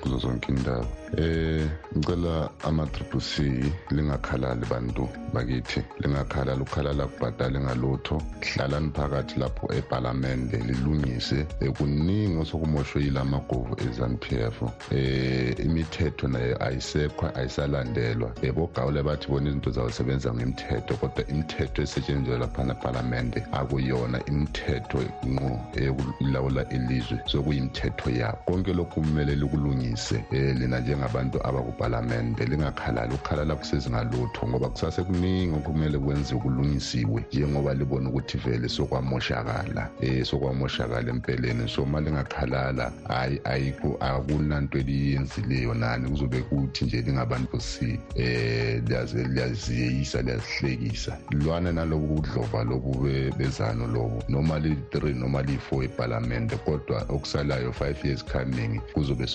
Kuzo 0.05 0.19
zonke 0.19 0.53
indawo 0.53 0.87
eh 1.17 1.65
ngicela 1.97 2.51
ama-triple 2.65 3.21
c 3.21 3.43
lingakhalali 3.91 4.67
bantu 4.67 5.09
bakithi 5.33 5.81
lingakhalali 6.01 6.61
ukukhalala 6.63 7.07
kubhadale 7.07 7.61
ngalutho. 7.61 8.23
Hlalani 8.41 8.91
phakathi 8.91 9.41
lapho 9.41 9.73
epalamende 9.75 10.57
lilungise. 10.57 11.47
Eh, 11.61 11.73
kuningi 11.73 12.37
osekumoshwe 12.37 13.03
yila 13.03 13.25
magovu 13.25 13.77
e-zanup 13.81 14.25
f 14.33 14.63
eh 14.91 15.55
imithetho 15.65 16.29
nayo 16.29 16.63
ayisekho 16.65 17.31
ayisalandelwa. 17.35 18.33
Ebogawule 18.43 19.03
bathi 19.03 19.29
bona 19.29 19.49
izinto 19.49 19.71
zawusebenza 19.71 20.35
ngemithetho 20.35 20.95
kodwa 20.97 21.27
imithetho 21.29 21.83
esetshenziswa 21.83 22.39
laphana 22.39 22.73
epalamende 22.73 23.43
akuyona 23.53 24.21
imithetho 24.27 24.99
nqo 25.27 25.61
eyokulawula 25.77 26.69
ilizwe. 26.69 27.19
Sokuyimithetho 27.27 28.11
yabo 28.11 28.39
konke 28.47 28.73
lokhu 28.73 29.01
kumele 29.01 29.35
likulungise. 29.35 29.94
Um 30.33 30.59
lina 30.59 30.81
njengabantu 30.81 31.47
abakupalamende 31.47 32.45
lingakhalali 32.45 33.15
ukukhalala 33.15 33.55
kusezingalutho 33.57 34.49
ngoba 34.49 34.69
kusasekuningi 34.69 35.55
okumele 35.57 35.99
kwenziwe 35.99 36.41
kulungisiwe 36.41 37.25
njengoba 37.33 37.75
libona 37.75 38.09
ukuthi 38.09 38.39
vele 38.39 38.69
sokwamoshakala 38.69 39.89
um 40.03 40.25
sokwamoshakala 40.25 41.11
empeleni. 41.11 41.69
So 41.69 41.85
ma 41.87 42.01
lingakhalala 42.01 42.93
hayi 43.09 43.41
ayikho 43.45 43.97
akunanto 44.01 44.79
eliyenzileyo 44.79 45.75
nani. 45.75 46.09
Kuzobe 46.11 46.41
kuthi 46.43 46.85
nje 46.85 47.01
lingabantu 47.03 47.61
si 47.61 47.99
um 48.17 48.87
liyaze 48.87 49.25
liyaziyeyisa 49.25 50.23
liyazihlekisa. 50.23 51.19
Lwana 51.31 51.73
nalobu 51.73 52.15
kudlova 52.15 52.65
lobu 52.65 52.95
be- 53.03 53.31
bezano 53.39 53.87
lobu 53.87 54.23
noma 54.29 54.59
liyi-three 54.59 55.13
noma 55.15 55.43
liyi-four 55.43 55.85
epalamende 55.85 56.57
kodwa 56.57 57.03
okusalayo 57.09 57.73
five 57.73 58.05
years 58.05 58.25
coming 58.25 58.81
kuzobe 58.93 59.27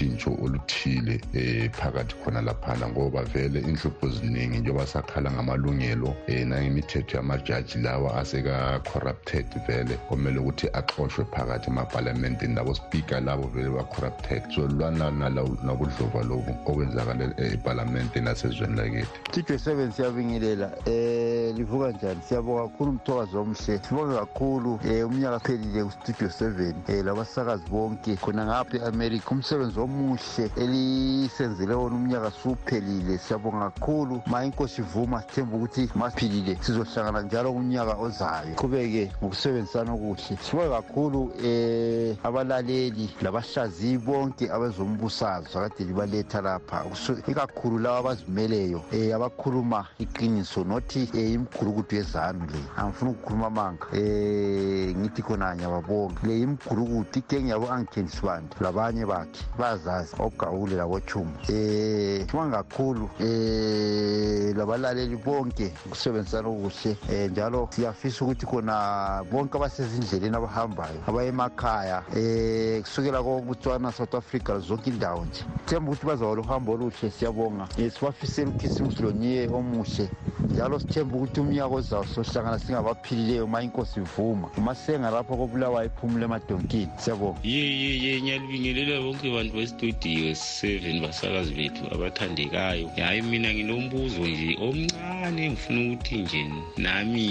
sekulotshintsho 0.00 0.30
oluthile 0.42 1.20
um 1.34 1.68
phakathi 1.72 2.14
khona 2.24 2.40
laphana 2.42 2.88
ngoba 2.88 3.22
vele 3.22 3.60
inhlupho 3.60 4.08
ziningi 4.08 4.58
njengoba 4.58 4.86
sakhala 4.86 5.30
ngamalungelo 5.30 6.14
um 6.28 6.48
nangemithetho 6.48 7.16
yamajaji 7.16 7.78
lawa 7.78 8.14
aseka-corrupted 8.20 9.46
vele 9.66 9.94
kumele 10.08 10.38
ukuthi 10.38 10.68
axoshwe 10.72 11.24
phakathi 11.24 11.70
emapalamendini 11.70 12.54
labo 12.54 12.74
speaker 12.74 13.20
labo 13.20 13.46
vele 13.48 13.70
ba-corrupted. 13.70 14.42
So 14.54 14.66
lwana 14.68 15.10
nalo- 15.10 15.56
nobudlova 15.64 16.22
lobu 16.22 16.56
okwenzakala 16.66 17.34
epalamendini 17.38 18.24
nasezweni 18.24 18.76
lakithi 18.76 19.06
studio 19.28 19.58
seven 19.58 19.92
siyabingelela 19.92 20.70
eh 20.86 21.54
livuka 21.56 21.90
njani? 21.92 22.20
Siyabonga 22.28 22.68
kakhulu 22.68 22.90
umthokazo 22.90 23.40
omhle 23.42 23.78
sibonge 23.78 24.16
kakhulu 24.18 24.80
eh 24.88 25.06
umnyaka 25.06 25.38
phelile 25.40 25.84
kustudio 25.84 26.30
seven 26.30 26.74
eh 26.88 27.04
labasakazi 27.04 27.64
bonke 27.70 28.16
khona 28.16 28.46
ngapha 28.46 28.76
e-america. 28.76 29.30
Umsebenzi 29.30 29.78
omuhle 29.90 30.50
elisenzele 30.56 31.74
wona 31.74 31.96
umnyaka 31.96 32.30
suphelile 32.30 33.18
siyabonga 33.18 33.70
kakhulu. 33.70 34.22
Ma 34.26 34.44
inkosi 34.44 34.80
ivuma 34.80 35.22
sithemba 35.22 35.56
ukuthi 35.56 35.88
masiphilile 35.94 36.56
sizohlangana 36.60 37.22
njalo 37.22 37.52
kumnyaka 37.52 37.94
ozayo. 37.96 38.54
Qhubeke 38.56 39.12
ngokusebenzisana 39.22 39.92
okuhle. 39.92 40.36
Sibonge 40.42 40.70
kakhulu 40.70 41.32
eh 41.44 42.16
abalaleli 42.22 43.10
labahlaziyi 43.22 43.98
bonke 43.98 44.50
abezombusazwe 44.50 45.56
akade 45.60 45.84
libaletha 45.84 46.40
lapha. 46.40 46.84
Kusu- 46.84 47.22
ikakhulu 47.30 47.78
laba 47.78 47.98
abazimeleyo 47.98 48.82
um 48.92 49.12
abakhuluma 49.14 49.86
iqiniso 49.98 50.64
nothi 50.64 51.08
um 51.14 51.18
imigurukudu 51.20 51.96
yezanu 51.96 52.46
le. 52.46 52.60
Angifuna 52.76 53.10
ukukhuluma 53.10 53.46
amanga 53.46 53.86
um 53.92 54.94
ngithi 55.00 55.22
khona 55.22 55.54
ngiyababonga 55.56 56.20
le 56.26 56.40
imigurukudu 56.40 57.18
igeng 57.18 57.48
yabo 57.48 57.66
angikhenisibandi 57.70 58.54
labanye 58.60 59.06
bakhe. 59.06 59.42
Bayazazi 59.84 60.16
ogawule 60.18 60.76
labochumo 60.76 61.32
um 61.48 62.26
sibonga 62.26 62.62
kakhulu 62.62 63.10
um 63.20 64.56
labalaleli 64.56 65.16
bonke 65.16 65.72
ukusebenzisana 65.86 66.48
okuhle 66.48 66.96
um 67.08 67.30
njalo 67.30 67.68
siyafisa 67.72 68.24
ukuthi 68.24 68.46
khona 68.46 69.24
bonke 69.30 69.56
abasezindleleni 69.56 70.36
abahambayo 70.36 71.00
abaya 71.06 71.28
emakhaya 71.28 72.02
um 72.16 72.82
kusukela 72.82 73.22
kobotswana 73.22 73.92
south 73.92 74.14
africa 74.14 74.58
zonke 74.60 74.90
indawo 74.90 75.24
nje. 75.24 75.44
Themba 75.66 75.92
ukuthi 75.92 76.06
bazawala 76.06 76.40
uhambo 76.40 76.72
oluhle 76.72 77.10
siyabonga. 77.10 77.68
Um 77.78 77.90
sibafisela 77.90 78.50
ukhisimusi 78.50 79.02
loniye 79.02 79.48
omuhle 79.48 80.08
njalo 80.50 80.78
sithemba 80.78 81.16
ukuthi 81.16 81.40
umnyaka 81.40 81.74
ozawo 81.74 82.04
sohlangana 82.04 82.58
singabaphilileyo 82.58 83.46
ma 83.46 83.62
inkosi 83.62 84.00
ivuma 84.00 84.48
umasenga 84.56 85.10
lapho 85.10 85.36
kobulawayo 85.36 85.86
iphumule 85.86 86.24
emadonkini 86.24 86.88
siyabonga. 86.96 87.38
Ye 87.42 87.80
ye 87.82 88.02
ye 88.02 88.22
ngiyalibingelela 88.22 89.00
bonke 89.02 89.30
bantu 89.34 89.56
bestudio 89.60 90.34
seven 90.34 91.00
basakazi 91.00 91.54
bethu 91.54 91.84
abathandekayo. 91.94 92.88
Hayi 92.96 93.22
mina 93.22 93.54
nginombuzo 93.54 94.26
nje 94.26 94.56
omncane 94.60 95.50
ngifuna 95.50 95.80
ukuthi 95.80 96.14
nje 96.14 96.44
nami 96.76 97.26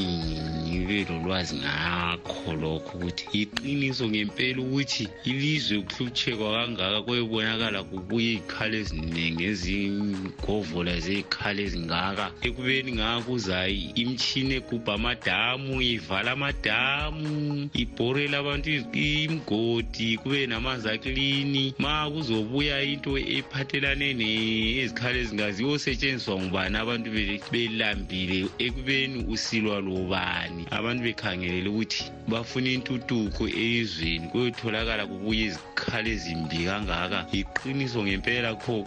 ngibe 0.67 1.05
lolwazi 1.09 1.55
ngakho 1.55 2.53
lokho 2.53 2.97
ukuthi 2.97 3.25
iqiniso 3.41 4.09
ngempela 4.09 4.61
ukuthi 4.61 5.07
ilizwe 5.25 5.81
kuhlutshekwa 5.81 6.51
kangaka 6.53 7.01
kwebonakala 7.01 7.83
kubuye 7.83 8.31
iy'khala 8.33 8.75
eziningi 8.77 9.43
ezigovola 9.51 10.93
zey'khala 11.05 11.59
ezingaka. 11.67 12.25
Ekubeni 12.47 12.91
ngathi 12.93 13.19
makuzayi 13.19 13.91
imtshini 13.95 14.53
egubha 14.59 14.93
amadamu 14.93 15.81
ivala 15.81 16.31
amadamu 16.31 17.69
ibhorele 17.73 18.35
abantu 18.37 18.69
imgodi 18.93 20.17
kube 20.21 20.47
namanzi 20.47 20.89
aklini 20.89 21.73
ma 21.77 22.09
kuzobuya 22.19 22.83
into 22.83 23.17
ephathelane 23.17 24.13
nezikhali 24.13 25.19
ezingaziwo 25.19 25.71
osetshenziswa 25.71 26.35
ngubani. 26.35 26.77
Abantu 26.77 27.07
belambile 27.51 28.49
ekubeni 28.59 29.23
usilwa 29.27 29.79
lobani. 29.79 30.67
Abantu 30.71 31.03
bekhangelele 31.03 31.69
ukuthi 31.69 32.11
bafuna 32.27 32.69
intuthuko 32.69 33.47
elizweni 33.47 34.27
kuyotholakala 34.27 35.07
kubuya 35.07 35.45
izikhali 35.45 36.11
ezimbi 36.11 36.65
kangaka. 36.67 37.25
Iqiniso 37.31 38.03
ngempela 38.03 38.55
kho 38.55 38.85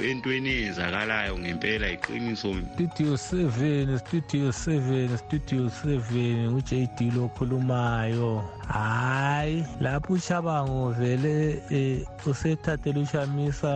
entweni 0.00 0.50
eyenzakalayo 0.50 1.38
ngempela 1.38 1.92
iqiniso. 1.92 2.56
Studio 2.74 3.16
seven 3.16 3.98
studio 3.98 4.52
seven 4.52 5.16
studio 5.18 5.68
seven 5.68 6.56
uj 6.56 6.70
d 6.96 7.10
lokhulumayo 7.10 8.44
hayi 8.68 9.64
lapho 9.80 10.12
uchabango 10.12 10.90
vele 10.92 11.62
um 11.70 12.16
isethathele 12.46 13.00
ishamisa 13.00 13.70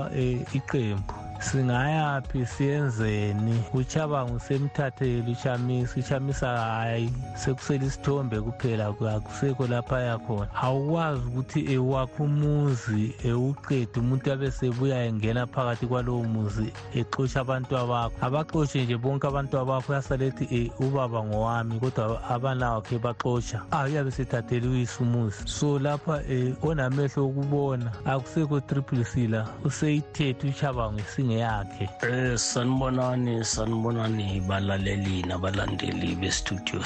iqembu 0.59 1.15
singayaphi 1.41 2.47
siyenzeni? 2.47 3.65
Uchabango 3.75 4.39
semthathele 4.39 5.33
uchamisa 5.33 6.01
uchamisa 6.01 6.49
hayi 6.49 7.13
sekusele 7.35 7.87
isithombe 7.87 8.41
kuphela 8.41 8.87
akusekho 8.87 9.67
lapha 9.67 10.01
yakhona 10.01 10.55
awukwazi 10.55 11.23
ukuthi 11.29 11.73
ewakho 11.73 12.25
umuzi 12.25 13.15
ewuqede 13.25 14.01
umuntu 14.01 14.33
abe 14.33 14.51
sebuya 14.51 15.05
engena 15.05 15.47
phakathi 15.47 15.87
kwalowo 15.87 16.23
muzi 16.25 16.73
exosha 16.95 17.41
abantu 17.41 17.77
abakho. 17.79 18.17
Abaxoshe 18.21 18.85
nje 18.85 18.97
bonke 18.97 19.27
abantu 19.27 19.59
abakho 19.59 19.93
uyasale 19.93 20.27
ethi 20.27 20.73
um 20.79 20.87
ubaba 20.87 21.25
ngowami 21.25 21.81
kodwa 21.81 22.25
abanawakhe 22.29 22.99
baxosha 22.99 23.63
ah 23.71 23.85
uyabe 23.85 24.11
sethathele 24.11 24.69
uyise 24.69 25.03
umuzi. 25.03 25.43
So 25.47 25.79
lapha 25.79 26.23
um 26.29 26.57
onamehlo 26.63 27.27
okubona 27.27 27.93
akusekho 28.05 28.61
triple 28.61 29.05
c 29.05 29.27
la. 29.29 29.49
Useyithethe 29.65 30.49
uchabango 30.49 31.01
esinge 31.01 31.30
yakhe 31.39 31.89
eh 32.03 32.39
sanibonani 32.39 33.45
sanibonani 33.45 34.41
balaleli 34.49 35.23
nabalandeli 35.23 36.15
bestudio 36.15 36.81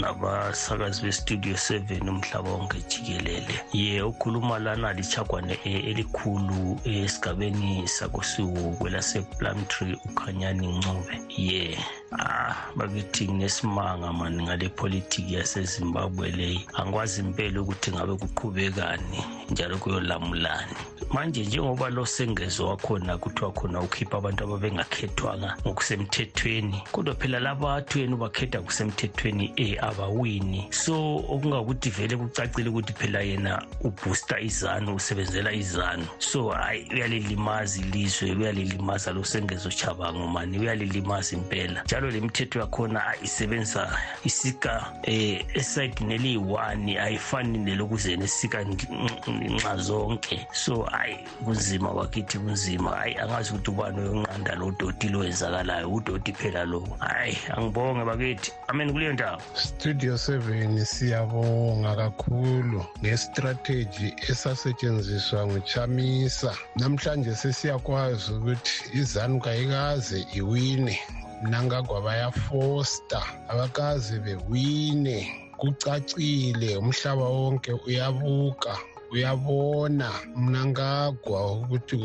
nabasakazi 0.00 1.02
bestudio 1.02 1.54
7 1.54 2.08
umhlaba 2.08 2.50
wonke 2.50 2.78
jikelele. 2.88 3.54
Ye 3.72 4.02
ukhuluma 4.02 4.58
lana 4.58 4.92
lichagwane 4.92 5.58
elikhulu 5.64 6.80
esigabeni 6.84 7.88
sakosiwu 7.88 8.76
kwelaseplumtree 8.78 9.96
ukhanyani 10.04 10.66
ncube 10.78 11.20
ye 11.36 11.78
ah 12.18 12.54
bakithi 12.76 13.24
nginesimanga 13.28 14.12
mani 14.12 14.42
ngale 14.42 14.68
politiki 14.68 15.34
yasezimbabwe 15.34 16.30
leyi 16.30 16.66
angikwazi 16.74 17.20
impela 17.20 17.60
ukuthi 17.60 17.92
ngabe 17.92 18.14
kuqhubekani 18.16 19.24
njalo 19.50 19.78
kuyolamulani. 19.78 20.76
Manje 21.10 21.44
njengoba 21.44 21.90
lo 21.90 22.06
sengezo 22.06 22.68
wakhona 22.68 23.18
kuthiwa 23.18 23.52
khona 23.52 23.80
ukhipha 23.80 24.16
abantu 24.16 24.44
ababengakhethwanga 24.44 25.56
ngokusemthethweni 25.66 26.82
kodwa 26.92 27.14
phela 27.14 27.40
laba 27.40 27.74
athi 27.74 28.00
yena 28.00 28.14
ubakhetha 28.14 28.60
kusemthethweni 28.60 29.52
um 29.58 29.88
abawini. 29.88 30.68
So 30.70 31.16
okungakuthi 31.16 31.90
vele 31.90 32.16
kucacile 32.16 32.68
ukuthi 32.70 32.92
phela 32.92 33.20
yena 33.20 33.62
ubooster 33.80 34.44
izanu 34.44 34.94
usebenzela 34.94 35.52
izanu. 35.52 36.06
So 36.18 36.50
hayi 36.50 36.88
uyalilimaza 36.94 37.80
ilizwe 37.80 38.32
uyalilimaza 38.32 39.12
lo 39.12 39.24
sengezo 39.24 39.70
chabango 39.70 40.28
mani 40.28 40.58
uyalilimaza 40.58 41.36
impela. 41.36 41.82
Njalo 41.82 42.10
le 42.10 42.20
mithetho 42.20 42.60
yakhona 42.60 43.02
isebenza 43.22 43.98
isika 44.24 44.92
um 45.08 45.38
esayidini 45.54 46.14
eliyi-one 46.14 47.00
ayifani 47.00 47.58
nelokuzeni 47.58 48.24
esika 48.24 48.64
nxa 49.28 49.76
zonke. 49.76 50.46
So 50.52 50.88
hayi 50.92 51.16
kunzima 51.44 51.90
wakithi 51.90 52.38
kunzima. 52.38 52.90
Hayi 52.90 53.16
angazi 53.18 53.50
ukuthi 53.50 53.70
ubani 53.70 54.00
oyonqanda 54.00 54.54
lo 54.54 54.70
doti 54.78 55.08
lo 55.08 55.18
wenzakalayo 55.18 55.88
udoti 55.88 56.32
phela 56.32 56.64
lo. 56.64 56.80
Hayi 56.98 57.38
angibonge 57.56 58.04
bakithi. 58.04 58.52
Amen 58.68 58.92
kuleyo 58.92 59.12
ndawo. 59.12 59.38
Studio 59.54 60.14
7 60.14 60.84
siyabonga 60.84 61.96
kakhulu 61.96 62.84
ngestrategy 63.02 64.14
esasetshenziswa 64.30 65.46
nguchamisa. 65.46 66.52
Namhlanje 66.76 67.34
sesiyakwazi 67.34 68.32
ukuthi 68.32 68.98
izanu 69.00 69.40
kayikaze 69.40 70.26
iwine 70.34 70.98
nangagwa 71.42 72.00
bayafosta 72.00 73.20
abakaze 73.48 74.18
bewine 74.18 75.16
kucacile 75.56 76.76
umhlaba 76.76 77.24
wonke 77.24 77.72
uyabuka 77.86 78.72
uyabona 79.12 80.10
mnangagwa 80.36 81.52
ukuthi 81.52 81.96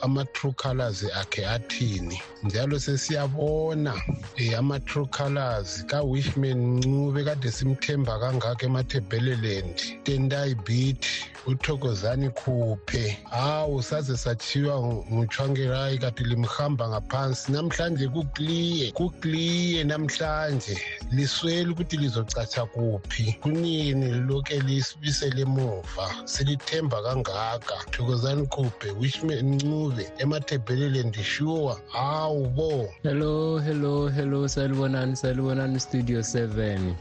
ama-true 0.00 0.52
colors 0.52 1.04
akhe 1.20 1.46
athini. 1.46 2.20
Njalo 2.42 2.78
sesiyabona 2.78 3.94
um 3.94 4.54
ama-true 4.58 5.06
colors 5.06 5.84
ka-wishman 5.86 6.78
ncube 6.78 7.24
kade 7.24 7.50
simthemba 7.50 8.18
kangako 8.18 8.66
emathebheleland 8.66 9.76
tendai 10.04 10.54
beat 10.54 11.06
uthokozani 11.46 12.30
khuphe. 12.30 13.18
Hawu 13.30 13.82
saze 13.82 14.16
sathiwa 14.16 14.80
nguchwangerayi 15.12 15.98
kati 15.98 16.24
limhamba 16.24 16.88
ngaphansi. 16.88 17.52
Namhlanje 17.52 18.08
kukliye 18.08 18.92
kukliye 18.92 19.84
namhlanje. 19.84 20.78
Liswele 21.12 21.70
ukuthi 21.70 21.96
lizocatsha 21.96 22.66
kuphi. 22.66 23.36
Kunini 23.42 24.06
liloke 24.12 24.60
lisibisele 24.60 25.42
emuva. 25.42 26.14
Silithemba 26.44 27.02
kangaka. 27.02 27.74
Thokozani 27.90 28.46
khuphe 28.46 28.90
wishman 29.00 29.54
ncube 29.54 30.08
emathebheleland 30.18 31.16
sure 31.22 31.76
hawu 31.88 32.46
bo. 32.48 32.88
Hello 33.02 33.58
hello 33.58 34.08
hello 34.08 34.48
salibonani 34.48 35.16
salibonani 35.16 35.80
studio 35.80 36.20
7 36.20 36.94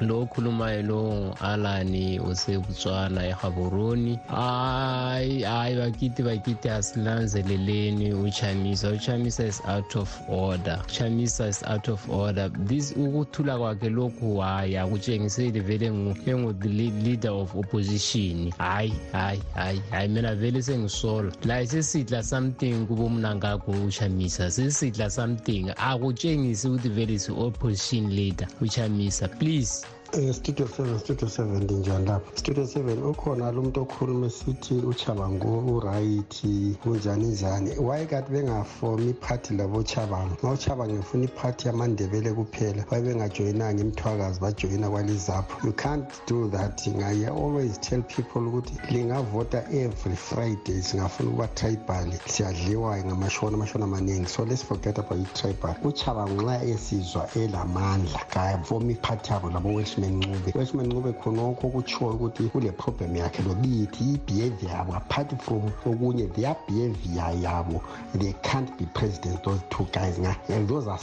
lo 0.06 0.20
okhulumayo 0.22 0.82
lo 0.82 1.36
alani 1.40 2.20
usebutswana 2.20 3.26
ehaboroni. 3.26 4.18
Hayi 4.28 5.42
hayi 5.42 5.76
bakithi 5.76 6.22
bakithi 6.22 6.68
asilanzeleleni. 6.68 8.12
Uchamisa 8.14 8.90
uchamisa 8.90 9.44
is 9.46 9.62
out 9.68 9.96
of 9.96 10.20
order. 10.28 10.82
Uchamisa 10.88 11.48
is 11.48 11.62
out 11.62 11.88
of 11.88 12.10
order. 12.10 12.50
This 12.66 12.92
ukuthula 12.96 13.58
kwakhe 13.58 13.88
lokhu 13.88 14.38
hayi 14.38 14.76
akutshengiseli 14.76 15.60
vele 15.60 15.86
engu-leader 15.86 17.30
of 17.30 17.56
opposition. 17.56 18.52
Hayi 18.58 18.89
hayi 19.12 19.42
hayi 19.54 19.82
hayi 19.90 20.08
mina 20.08 20.34
vele 20.34 20.62
sengisola 20.62 21.32
la 21.44 21.66
sesidla 21.66 22.22
something 22.22 22.86
kubo 22.86 23.08
mnangagwa 23.08 23.80
uchamisa. 23.86 24.50
Sesidla 24.50 25.10
something. 25.10 25.72
Akutshengisi 25.76 26.68
ukuthi 26.68 26.88
vele 26.88 27.12
is-opposition 27.14 28.10
leader 28.10 28.48
uchamisa 28.60 29.28
please. 29.28 29.86
Um 30.12 30.32
studio 30.32 30.66
seven 30.66 30.98
studio 30.98 31.28
seven 31.28 31.62
ndinjani 31.64 32.06
lapha 32.06 32.36
studio 32.36 32.66
seven 32.66 33.02
ukhona 33.02 33.52
lo 33.52 33.62
muntu 33.62 33.80
okhuluma 33.80 34.26
esithi 34.26 34.74
uchabango 34.74 35.58
urayithi 35.76 36.76
kunjani 36.82 37.26
njani? 37.26 37.70
Wayekade 37.78 38.28
bengafomi 38.28 39.10
iphathi 39.10 39.54
labochabango 39.54 40.36
ma 40.42 40.50
uchabango 40.50 40.94
efuna 40.94 41.24
iphathi 41.24 41.68
yamandebele 41.68 42.32
kuphela 42.32 42.84
waye 42.90 43.02
bengajoyinanga 43.04 43.82
imthwakazi 43.82 44.40
bajoyina 44.40 44.90
kwalizapho 44.90 45.66
you 45.66 45.72
can't 45.72 46.08
do 46.26 46.48
that. 46.48 46.80
I 46.88 47.26
always 47.26 47.78
tell 47.78 48.02
people 48.02 48.40
ukuthi 48.48 48.74
lingavota 48.90 49.62
every 49.72 50.16
friday 50.16 50.82
singafuna 50.82 51.30
ukuba 51.30 51.48
tribal 51.48 52.12
siyadliwa 52.26 52.98
ngamashona 53.04 53.54
amashona 53.56 53.84
amaningi. 53.84 54.28
So 54.28 54.44
let's 54.44 54.62
forget 54.64 54.98
about 54.98 55.20
i-tribal. 55.20 55.74
uchabango 55.84 56.42
nxa 56.42 56.64
esizwa 56.64 57.28
elamandla 57.34 58.18
kafomi 58.28 58.92
iphathi 58.92 59.32
yabo 59.32 59.50
labo-welsh 59.50 59.99
weshman 60.00 60.16
ncube 60.16 60.58
weshman 60.58 60.86
ncube 60.86 61.12
khonokho 61.12 61.68
kutshiwo 61.68 62.10
ukuthi 62.10 62.42
kule 62.42 62.72
problem 62.72 63.16
yakhe 63.16 63.42
lobithi 63.42 64.04
i-behavior 64.04 64.70
yabo 64.72 64.94
apart 64.94 65.42
from 65.42 65.62
okunye 65.86 66.26
their 66.34 66.56
behavior 66.68 67.32
yabo 67.42 67.82
they 68.18 68.32
can't 68.42 68.70
be 68.78 68.86
president 68.94 69.42
those 69.42 69.62
two 69.70 69.86
guys 69.92 70.18
those 70.66 70.88
are 70.88 70.98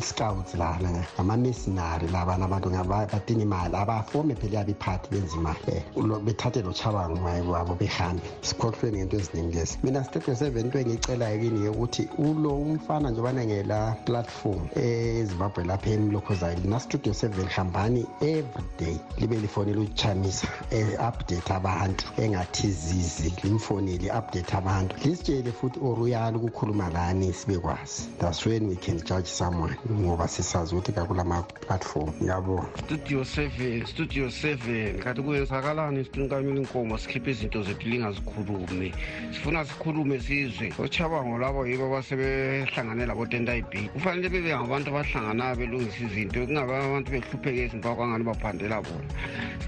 scouts 0.00 0.54
lana 0.54 1.04
ngama-mercenary 1.16 2.08
labana 2.08 2.44
abantu 2.44 2.70
badinga 2.70 3.42
imali. 3.42 3.76
Abafome 3.76 4.34
phela 4.34 4.58
yabo 4.58 4.70
iphathi 4.70 5.10
benza 5.10 5.36
imali. 5.36 6.24
Bethathe 6.24 6.62
lo 6.62 6.72
chabango 6.72 7.52
wabo 7.52 7.74
behambe 7.74 8.22
sikhohlwe 8.42 8.92
ngento 8.92 9.16
eziningi 9.16 9.56
lezi. 9.56 9.78
Mina 9.82 10.04
studio 10.04 10.34
seven 10.34 10.66
into 10.66 10.78
engiyicelayo 10.78 11.38
kini 11.40 11.68
ukuthi 11.68 12.08
ulo 12.18 12.56
umfana 12.56 13.10
njebana 13.10 13.44
ngela 13.44 13.96
platform 14.04 14.68
ezimbabwe 14.76 15.64
lapha 15.64 15.90
emlokhozayo 15.90 16.58
lina 16.60 16.80
studio 16.80 17.14
seven 17.14 17.46
hambani 17.46 18.06
every 18.42 18.64
day 18.78 18.96
libe 19.18 19.36
lifonele 19.36 19.80
uchamisa 19.80 20.48
e-update 20.70 21.50
abantu 21.50 22.04
engathizizi 22.18 23.32
limfonele 23.44 24.06
i-update 24.06 24.54
abantu. 24.54 24.96
Lisitshele 25.04 25.52
futhi 25.52 25.80
oruyali 25.80 26.36
ukukhuluma 26.36 26.90
lani 26.90 27.32
sibekwazi. 27.32 28.08
That's 28.18 28.46
when 28.46 28.68
we 28.68 28.76
can 28.76 28.98
judge 28.98 29.26
someone 29.26 29.76
ngoba 29.90 30.28
sisazi 30.28 30.74
ukuthi 30.74 30.92
kakulama-platform. 30.92 32.12
Ngiyabona 32.22 32.66
studio 32.84 33.24
seven 33.24 33.86
studio 33.86 34.30
seven. 34.30 34.98
Kanti 34.98 35.22
kuyenzakalani 35.22 36.00
esiqinikamile 36.00 36.60
inkomo? 36.60 36.98
Sikhiphe 36.98 37.30
izinto 37.30 37.62
zethu 37.62 37.88
lingazikhulumi. 37.88 38.94
Sifuna 39.32 39.64
sikhulume 39.64 40.20
sizwe. 40.20 40.72
Ochabango 40.78 41.38
labo 41.38 41.66
yibo 41.66 41.86
abasebehlangane 41.86 43.06
labotentayib 43.06 43.66
kufanele 43.92 44.28
bebe 44.28 44.56
ngabantu 44.56 44.90
abahlanganayo 44.90 45.56
belungisa 45.56 46.04
izinto 46.04 46.46
kungabe 46.46 46.76
abantu 46.76 47.10
behlupheke 47.10 47.64
izinto 47.64 47.88
kwangani 48.34 48.68
baphandela 48.68 48.82
bona. 48.82 49.04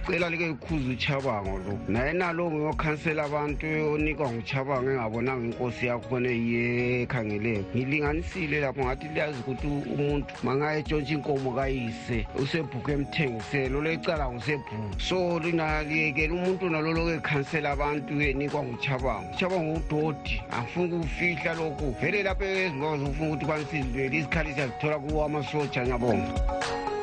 Sicela 0.06 0.30
like 0.30 0.50
ikhuza 0.50 0.90
uchabango 0.92 1.58
lo 1.58 1.78
naye 1.88 2.12
nalo 2.12 2.50
ngiyokhansela 2.50 3.24
abantu 3.24 3.66
onikwa 3.94 4.32
nguchabango 4.32 4.90
engabonanga 4.90 5.46
inkosi 5.46 5.86
yakhona 5.86 6.28
eyiye 6.28 7.02
ekhangeleyo 7.02 7.64
ngilinganisile 7.74 8.60
lapho 8.60 8.84
ngathi 8.84 9.08
liyazi 9.08 9.38
ukuthi 9.40 9.66
umuntu 9.66 10.34
mangaye 10.42 10.80
etshontsha 10.80 11.14
inkomo 11.14 11.52
kayise 11.52 12.26
usebhuku 12.36 12.90
emthengiselo 12.90 13.80
lecala 13.82 14.28
ngusebhuku 14.30 15.00
so 15.00 15.38
linaliyekela 15.38 16.34
umuntu 16.34 16.68
naloloku 16.68 17.10
ekhansela 17.18 17.70
abantu 17.72 18.20
enikwa 18.20 18.62
nguchabango. 18.62 19.30
Uchabango 19.34 19.72
udodi 19.80 20.42
angifuni 20.52 20.94
ukufihla 20.94 21.54
lokhu. 21.54 21.96
Vele 22.00 22.22
lapho 22.22 22.44
ezingozi 22.44 23.04
ufuna 23.04 23.28
ukuthi 23.28 23.46
kwanisizilweli 23.46 24.18
izikhali 24.18 24.52
siyazithola 24.54 24.98
kuwo 24.98 25.24
amasoja 25.24 25.82
ngiyabonga 25.82 26.93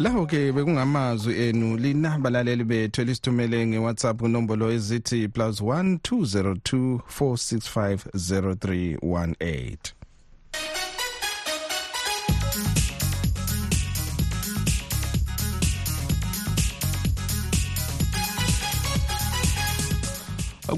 lawo 0.00 0.26
ke 0.26 0.52
bekungamazwi 0.52 1.34
enu 1.48 1.76
lina 1.76 2.18
balaleli 2.18 2.64
bethu 2.64 3.00
elisithumele 3.02 3.66
ngewhatsapp 3.66 4.20
kunombolo 4.20 4.72
ezithi 4.72 5.28
plus 5.28 5.60
1 5.60 5.96
202 5.96 6.98
465 7.20 7.96
0318 8.14 9.76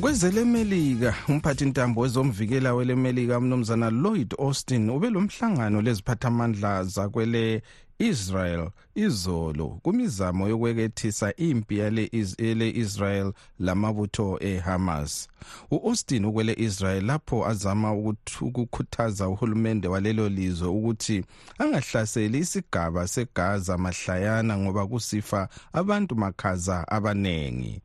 kwezelemelika 0.01 1.15
umphathi 1.29 1.65
ntambo 1.65 2.01
wezomvikela 2.01 2.75
welemelika 2.75 3.39
umnumzana 3.39 3.91
lloyd 3.91 4.35
austin 4.39 4.91
ube 4.91 5.11
lomhlangano 5.11 5.83
leziphathamandla 5.83 6.85
zakwele 6.85 7.63
Israel 8.03 8.71
izolo 8.95 9.67
kumizamo 9.83 10.49
yokwekethisa 10.49 11.37
impi 11.37 11.79
yale 11.79 12.11
Israel 12.85 13.33
lamabutho 13.59 14.39
eHamas. 14.41 15.29
uAustin 15.71 16.25
ukwele 16.25 16.55
Israel 16.59 17.05
lapho 17.05 17.47
azama 17.47 17.93
ukukhuthaza 18.41 19.29
uhulumende 19.29 19.89
walelo 19.89 20.29
lizwe 20.29 20.69
ukuthi 20.69 21.25
angahlaseli 21.59 22.39
isigaba 22.39 23.09
seGaza 23.09 23.79
mahlayana 23.79 24.59
ngoba 24.59 24.87
kusifa 24.87 25.49
abantu 25.73 26.17
makhaza 26.17 26.89
abanengi. 26.89 27.83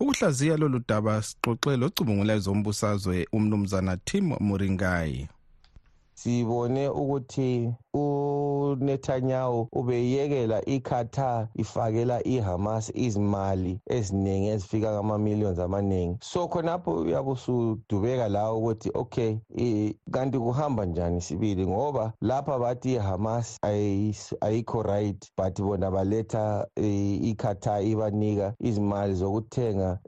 ukuhlaziya 0.00 0.56
lolu 0.56 0.80
daba 0.88 1.22
sixoxe 1.22 1.76
locubungulayo 1.76 2.40
zombusazwe 2.40 3.26
umnumzana 3.32 3.96
Tim 3.96 4.26
Muringai 4.40 5.28
sibone 6.20 6.88
ukuthi 6.88 7.72
uNetanyahu 7.94 9.68
ubeyekela 9.72 10.64
iQatar 10.64 11.48
ifakela 11.54 12.26
iHamas 12.26 12.92
izimali 12.94 13.80
eziningi 13.86 14.48
ezifika 14.48 14.92
ngama 14.92 15.18
millions 15.18 15.58
amaningi. 15.58 16.18
So 16.20 16.48
khonapho 16.48 16.94
uyabe 16.94 17.30
usudubeka 17.30 18.28
la 18.28 18.52
ukuthi 18.52 18.90
okay 18.94 19.36
kanti 20.10 20.38
kuhamba 20.38 20.84
njani 20.86 21.20
sibili? 21.20 21.66
Ngoba 21.66 22.12
lapha 22.20 22.58
bathi 22.58 22.92
iHamas 22.94 23.58
ayikho 24.40 24.82
right 24.82 25.30
but 25.36 25.60
bona 25.60 25.90
baletha 25.90 26.66
iQatar 26.76 27.84
ibanika 27.84 28.54
izimali 28.60 29.14
zokuthenga 29.14 29.98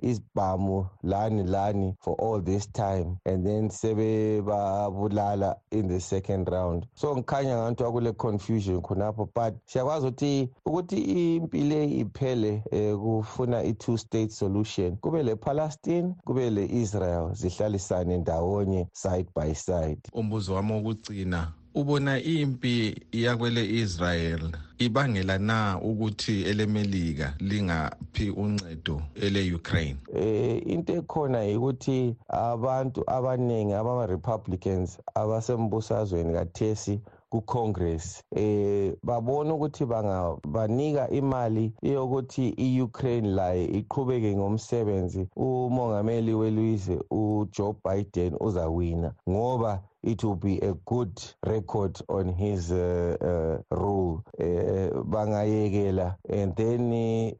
izibhamu 0.00 0.86
lani 1.02 1.42
lani 1.42 1.94
for 2.00 2.16
all 2.20 2.42
this 2.44 2.66
time. 2.72 3.18
And 3.26 3.46
then 3.46 3.68
sebebabulala 3.68 5.56
in 5.70 5.88
the 5.88 6.00
second 6.00 6.48
round. 6.50 6.86
So 6.94 7.21
ngikhanya 7.22 7.56
ngathi 7.56 7.84
akule 7.84 8.12
confusion 8.12 8.80
khonapho 8.82 9.28
but 9.34 9.54
siyakwazi 9.66 10.06
ukuthi 10.06 10.50
ukuthi 10.66 10.98
impilo 11.36 11.84
iphele 11.84 12.62
eh, 12.70 12.96
kufuna 12.96 13.62
i-two 13.64 13.98
state 13.98 14.30
solution 14.30 14.96
kube 14.96 15.22
le-palestine 15.22 16.14
kube 16.24 16.50
le-israel 16.50 17.34
zihlalisane 17.34 18.18
ndawonye 18.18 18.88
side 18.92 19.28
by 19.36 19.54
side. 19.54 20.00
Umbuzo 20.12 20.54
wami 20.54 20.72
wokugcina 20.72 21.52
ubona 21.74 22.20
impi 22.22 23.02
yakwele 23.12 23.70
Israel 23.70 24.40
ibangela 24.78 25.38
na 25.38 25.80
ukuthi 25.80 26.42
elemelika 26.42 27.34
lingaphi 27.38 28.30
uncedo 28.30 29.02
ele 29.14 29.54
Ukraine 29.54 29.96
eh 30.14 30.62
into 30.66 30.92
ekhona 30.92 31.40
ukuthi 31.56 32.14
abantu 32.28 33.10
abanengi 33.10 33.72
abama 33.72 34.06
Republicans 34.06 34.98
abasembusazweni 35.14 36.32
kathesi 36.32 37.00
ku-congress 37.32 38.06
eh 38.36 38.92
babona 39.02 39.54
ukuthi 39.54 39.84
bangabanika 39.92 41.08
imali 41.10 41.72
yokuthi 41.82 42.44
i-ukraine 42.66 43.28
laye 43.38 43.64
iqhubeke 43.78 44.36
ngomsebenzi. 44.36 45.22
Umongameli 45.36 46.32
welizwe 46.34 46.96
ujoe 47.10 47.74
biden 47.84 48.32
uzawina 48.40 49.14
ngoba 49.30 49.72
it 50.02 50.24
will 50.24 50.36
be 50.36 50.58
a 50.58 50.74
good 50.86 51.22
record 51.46 51.98
on 52.08 52.28
his 52.28 52.72
uh, 52.72 53.16
uh, 53.20 53.76
rule. 53.76 54.24
Uh, 54.38 55.02
bangayekela. 55.04 56.16
And 56.28 56.54
then 56.56 56.92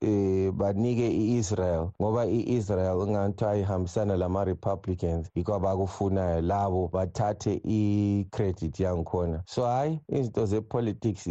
uh, 0.03 0.53
banike 0.53 1.11
i-israel. 1.11 1.95
Ngoba 2.01 2.27
i-israel 2.27 3.07
ingathiwa 3.07 3.57
ihambisana 3.57 4.17
lama-republicans 4.17 5.31
yikho 5.35 5.55
abakufunayo 5.55 6.41
labo 6.41 6.89
bathathe 6.89 7.61
i-credit 7.65 8.81
yangikhona. 8.81 9.43
So 9.47 9.63
hhayi 9.63 10.01
izinto 10.09 10.47
ze-politics 10.47 11.29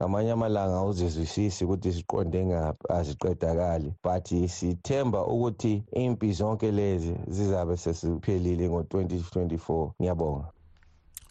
ngamanye 0.00 0.32
amalanga 0.32 0.76
awuzizwisisi 0.76 1.64
ukuthi 1.64 1.90
ziqonde 1.90 2.46
ngaphi 2.46 2.86
aziqedakali. 2.88 3.94
But 4.02 4.26
sithemba 4.48 5.26
ukuthi 5.26 5.82
impi 5.92 6.32
zonke 6.32 6.70
lezi 6.70 7.14
zizabe 7.28 7.76
sesiphelile 7.76 8.68
ngo-2024 8.68 9.90
ngiyabonga. 10.04 10.48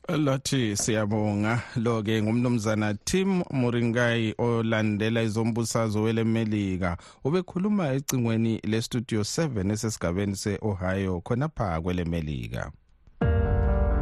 Lathi 0.10 0.78
siyabonga. 0.78 1.62
Lo-ke 1.76 2.24
ngumnumzana 2.24 2.94
tim 2.94 3.44
muringai 3.52 4.36
olandela 4.38 5.22
izombusazo 5.22 6.02
welemelika. 6.02 6.98
Ubekhuluma 7.24 7.94
ecingweni 7.94 8.60
lestudio 8.64 9.22
7 9.22 9.72
esesigabeni 9.72 10.36
se-ohio 10.36 11.22
khonapha 11.22 11.82
kwelemelika. 11.82 12.72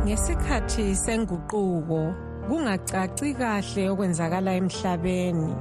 Ngesikhathi 0.06 0.96
senguquko 0.96 2.14
kungacaci 2.48 3.34
kahle 3.34 3.90
okwenzakala 3.90 4.56
emhlabeni. 4.56 5.54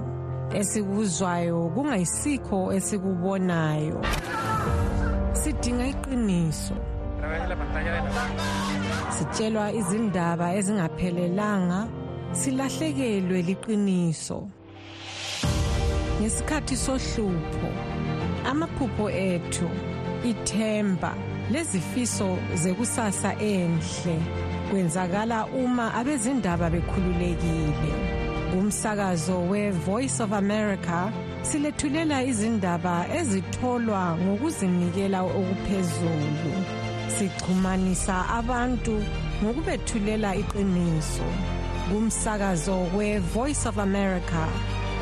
Esikuzwayo 0.58 1.70
kungayisikho 1.74 2.72
esikubonayo. 2.72 4.00
Sidinga 5.32 5.86
iqiniso. 5.86 6.89
Sitshelwa 9.16 9.72
izindaba 9.80 10.46
ezingaphelelanga 10.58 11.80
silahlekelwe 12.32 13.38
liqiniso. 13.48 14.38
Ngesikhathi 16.20 16.76
sohlupho 16.84 17.68
amaphupho 18.50 19.06
ethu 19.10 19.68
ithemba 20.30 21.12
lezifiso 21.52 22.38
zekusasa 22.62 23.30
enhle 23.52 24.16
kwenzakala 24.70 25.38
uma 25.62 25.86
abezindaba 25.98 26.66
bekhululekile. 26.74 27.92
Kumsakazo 28.50 29.36
we-voice 29.50 30.20
of 30.20 30.32
america 30.32 30.98
silethulela 31.42 32.22
izindaba 32.30 33.06
ezitholwa 33.18 34.02
ngokuzinikela 34.22 35.20
okuphezulu. 35.38 36.79
Sixhumanisa 37.16 38.28
abantu 38.28 39.04
ngokubethulela 39.42 40.30
iqiniso. 40.42 41.28
Kumsakazo 41.88 42.76
we-voice 42.96 43.66
of 43.66 43.78
america 43.78 44.42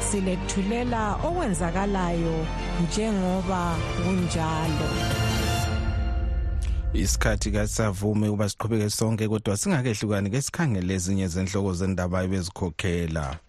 silethulela 0.01 1.17
okwenzakalayo 1.27 2.47
njengoba 2.83 3.77
kunjalo. 4.03 4.89
Isikhathi 6.95 7.51
kasisavume 7.51 8.29
ukuba 8.29 8.49
siqhubeke 8.49 8.91
sonke 8.91 9.29
kodwa 9.29 9.57
singakehlukani 9.57 10.31
ke 10.31 10.43
sikhangele 10.43 10.95
ezinye 10.95 11.29
zenhloko 11.29 11.75
zendaba 11.75 12.23
ebezikhokhela. 12.25 13.48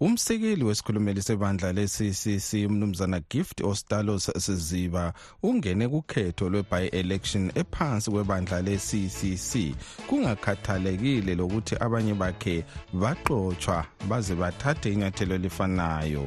Umsekeli 0.00 0.64
wesikhulumeli 0.64 1.22
sebandla 1.22 1.72
le-ccc 1.72 2.66
umnumzana 2.66 3.20
gift 3.30 3.60
ostalos 3.60 4.30
siziba 4.38 5.12
ungene 5.42 5.88
kukhetho 5.88 6.48
lwe-by-election 6.48 7.52
ephansi 7.54 8.10
kwebandla 8.10 8.62
le-ccc 8.62 9.74
kungakhathalekile 10.06 11.34
lokuthi 11.34 11.76
abanye 11.80 12.14
bakhe 12.14 12.64
baxotshwa 12.92 13.84
baze 14.08 14.34
bathathe 14.34 14.92
inyathelo 14.92 15.34
elifanayo. 15.34 16.24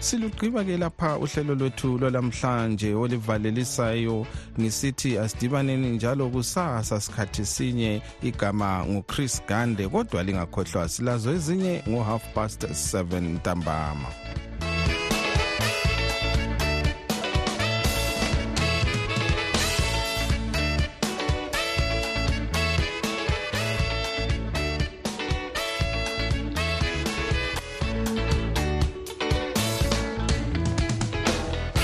Silugqiba-ke 0.00 0.76
lapha 0.76 1.18
uhlelo 1.18 1.54
lwethu 1.54 1.98
lwalamhlanje 1.98 2.94
olivalelisayo 2.94 4.26
ngisithi 4.60 5.18
asidibaneni 5.18 5.90
njalo 5.90 6.28
kusasa 6.28 7.00
sikhathi 7.00 7.44
sinye. 7.46 8.02
Igama 8.22 8.86
nguchris 8.86 9.42
gande 9.48 9.88
kodwa 9.88 10.22
lingakhohlwa 10.22 10.88
silazo 10.88 11.32
ezinye 11.32 11.82
ngo-half 11.88 12.22
past 12.34 12.65
7 12.72 13.20
ntambama 13.20 14.08